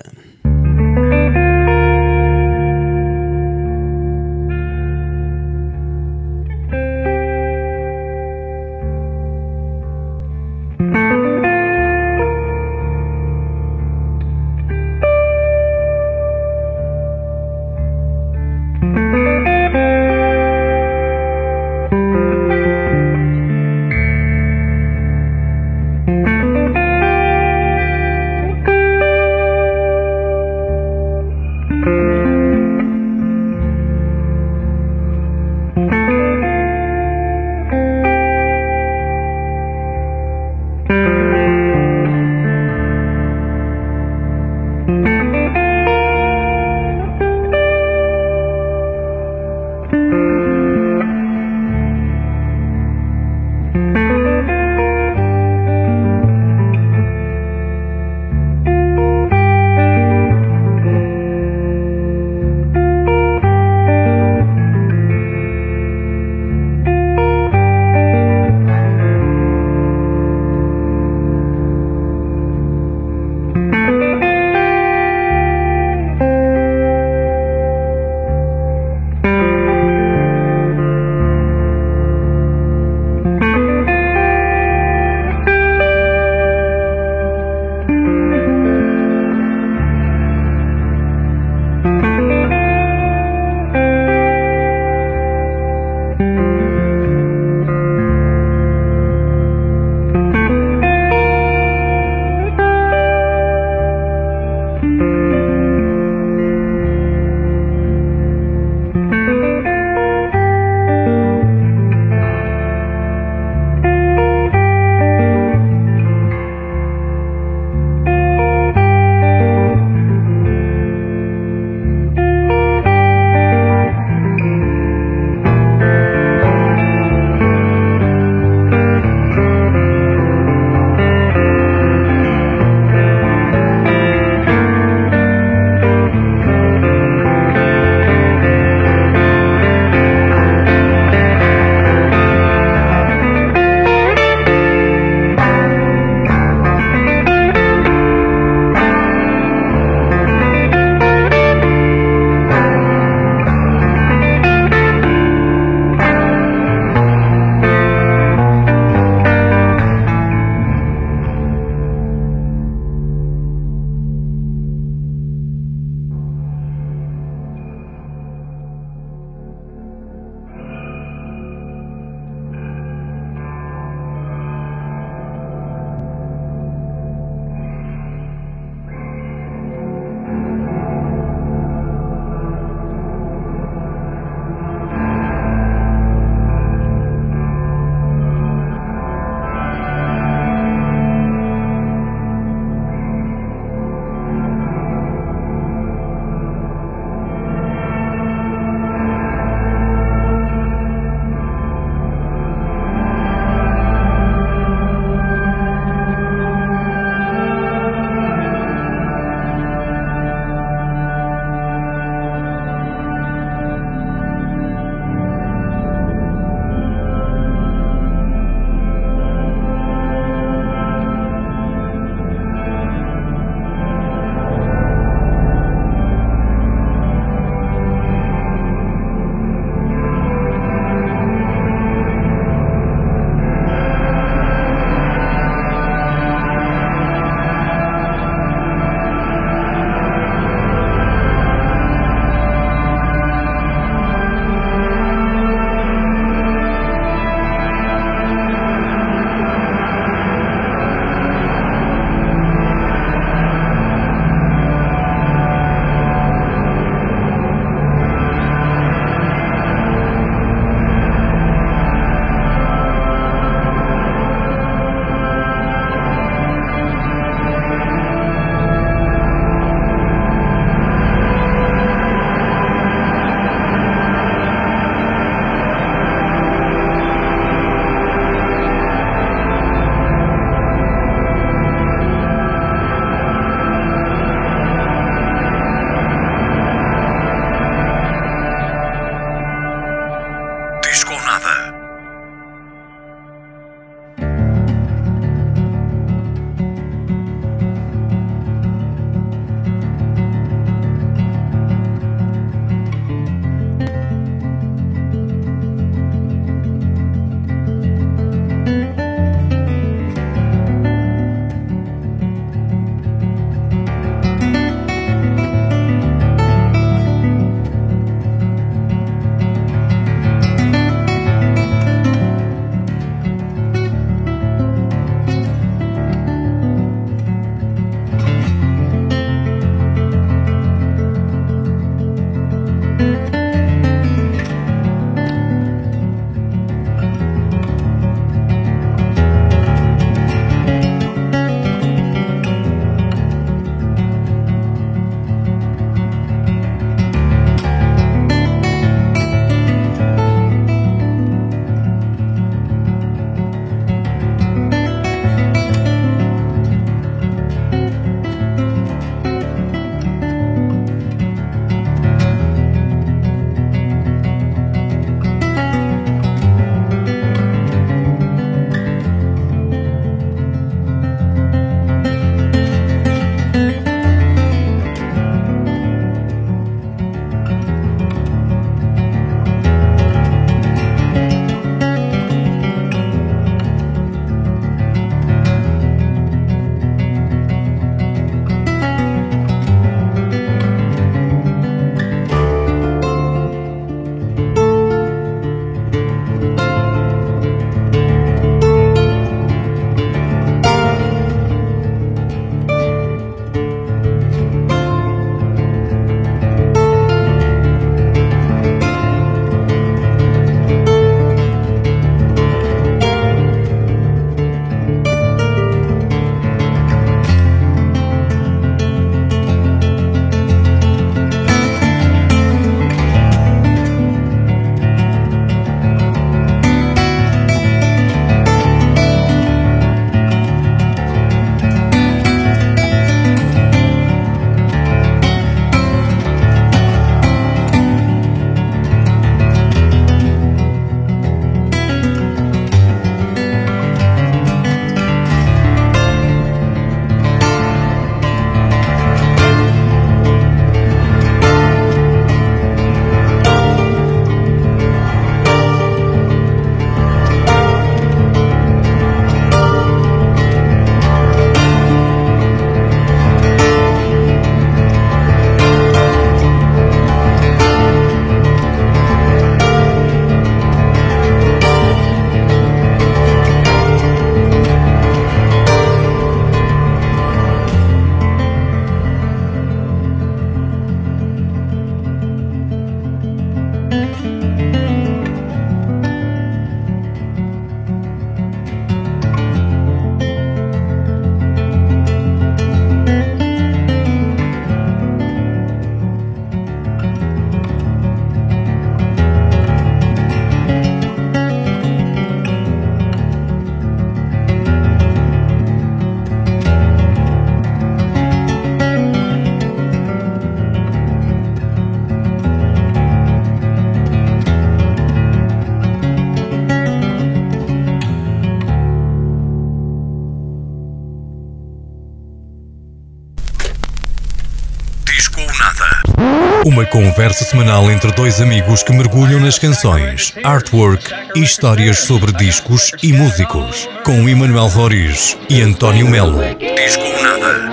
Conversa 526.89 527.45
semanal 527.45 527.91
entre 527.91 528.11
dois 528.13 528.41
amigos 528.41 528.83
que 528.83 528.93
mergulham 528.93 529.41
nas 529.41 529.59
canções, 529.59 530.33
artwork 530.43 531.13
e 531.35 531.41
histórias 531.43 531.99
sobre 531.99 532.33
discos 532.33 532.91
e 533.03 533.13
músicos. 533.13 533.89
Com 534.05 534.29
Emanuel 534.29 534.69
Roriz 534.69 535.37
e 535.49 535.61
António 535.61 536.09
Melo. 536.09 536.41
Disco 536.59 537.05
Nada. 537.23 537.71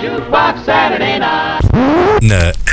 Na. 2.22 2.65